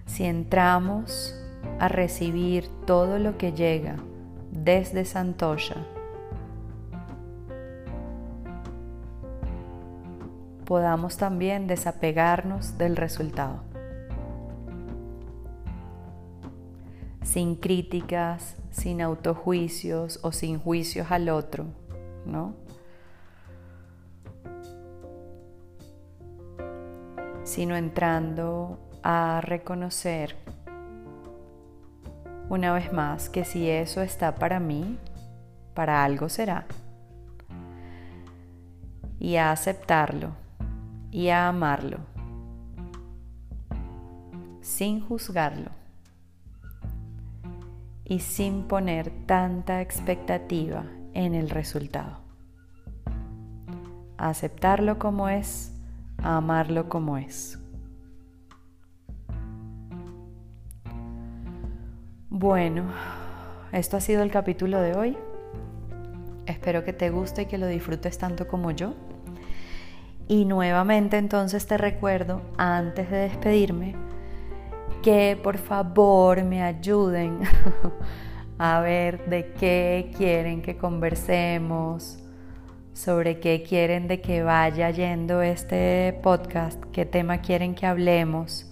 si 0.10 0.26
entramos 0.26 1.36
a 1.80 1.88
recibir 1.88 2.68
todo 2.86 3.20
lo 3.20 3.38
que 3.38 3.54
llega 3.54 3.98
desde 4.52 5.06
Santosha, 5.06 5.86
podamos 10.66 11.18
también 11.18 11.68
desapegarnos 11.68 12.78
del 12.78 12.96
resultado. 12.96 13.70
sin 17.30 17.56
críticas, 17.56 18.56
sin 18.72 19.04
autojuicios 19.04 20.20
o 20.24 20.32
sin 20.32 20.58
juicios 20.58 21.12
al 21.12 21.30
otro, 21.30 21.66
¿no? 22.26 22.56
Sino 27.44 27.76
entrando 27.76 28.80
a 29.04 29.42
reconocer 29.42 30.36
una 32.50 32.74
vez 32.74 32.92
más 32.92 33.30
que 33.30 33.46
si 33.46 33.70
eso 33.70 34.02
está 34.02 34.36
para 34.36 34.60
mí, 34.60 34.98
para 35.76 36.04
algo 36.04 36.30
será. 36.30 36.66
Y 39.20 39.36
a 39.36 39.52
aceptarlo 39.52 40.32
y 41.12 41.30
a 41.30 41.48
amarlo 41.48 42.00
sin 44.62 45.02
juzgarlo 45.02 45.72
y 48.06 48.20
sin 48.20 48.64
poner 48.64 49.12
tanta 49.26 49.82
expectativa 49.82 50.86
en 51.14 51.36
el 51.36 51.50
resultado. 51.50 52.20
aceptarlo 54.18 55.00
como 55.00 55.30
es, 55.30 55.72
amarlo 56.24 56.90
como 56.90 57.18
es. 57.18 57.59
Bueno, 62.32 62.84
esto 63.72 63.98
ha 63.98 64.02
sido 64.02 64.22
el 64.22 64.30
capítulo 64.30 64.80
de 64.80 64.94
hoy. 64.94 65.18
Espero 66.46 66.86
que 66.86 66.94
te 66.94 67.10
guste 67.10 67.42
y 67.42 67.46
que 67.48 67.58
lo 67.58 67.66
disfrutes 67.66 68.20
tanto 68.20 68.48
como 68.48 68.70
yo. 68.70 68.94
Y 70.28 70.46
nuevamente 70.46 71.18
entonces 71.18 71.66
te 71.66 71.80
recuerdo, 71.80 72.44
antes 72.56 73.10
de 73.10 73.18
despedirme, 73.18 73.96
que 75.02 75.40
por 75.42 75.58
favor 75.58 76.44
me 76.44 76.62
ayuden 76.62 77.40
a 78.60 78.80
ver 78.80 79.26
de 79.26 79.52
qué 79.54 80.12
quieren 80.16 80.62
que 80.62 80.78
conversemos, 80.78 82.20
sobre 82.94 83.40
qué 83.40 83.64
quieren 83.64 84.08
de 84.08 84.22
que 84.22 84.44
vaya 84.44 84.92
yendo 84.92 85.42
este 85.42 86.20
podcast, 86.22 86.80
qué 86.92 87.06
tema 87.06 87.40
quieren 87.40 87.74
que 87.74 87.88
hablemos. 87.88 88.69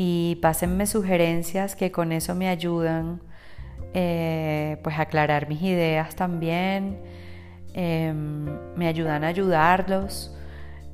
Y 0.00 0.36
pásenme 0.36 0.86
sugerencias 0.86 1.74
que 1.74 1.90
con 1.90 2.12
eso 2.12 2.36
me 2.36 2.48
ayudan 2.48 3.20
eh, 3.94 4.78
pues 4.84 4.96
aclarar 4.96 5.48
mis 5.48 5.60
ideas 5.60 6.14
también, 6.14 7.00
em, 7.74 8.44
me 8.76 8.86
ayudan 8.86 9.24
a 9.24 9.26
ayudarlos 9.26 10.32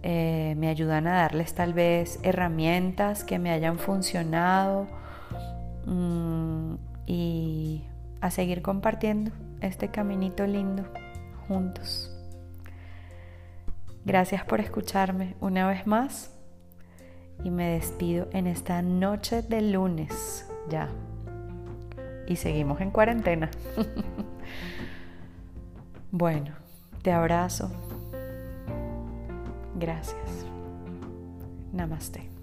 eh, 0.03 0.55
me 0.57 0.69
ayudan 0.69 1.07
a 1.07 1.17
darles 1.17 1.55
tal 1.55 1.75
vez 1.75 2.19
herramientas 2.23 3.25
que 3.25 3.39
me 3.39 3.51
hayan 3.51 3.79
funcionado 3.79 4.87
mm, 5.87 6.75
y 7.07 7.85
a 8.23 8.31
seguir 8.31 8.63
compartiendo 8.63 9.33
este 9.61 9.89
caminito 9.89 10.47
lindo 10.47 10.85
juntos. 11.47 12.11
Gracias 14.07 14.45
por 14.45 14.61
escucharme 14.61 15.37
una 15.41 15.69
vez 15.69 15.87
más 15.87 16.34
y 17.43 17.51
me 17.51 17.71
despido 17.71 18.29
en 18.33 18.47
esta 18.47 18.83
noche 18.83 19.43
de 19.43 19.63
lunes 19.63 20.47
ya. 20.69 20.89
Y 22.27 22.37
seguimos 22.37 22.81
en 22.81 22.91
cuarentena. 22.91 23.51
bueno, 26.11 26.53
te 27.03 27.13
abrazo. 27.13 27.71
Gracias. 29.79 30.47
Namaste. 31.73 32.34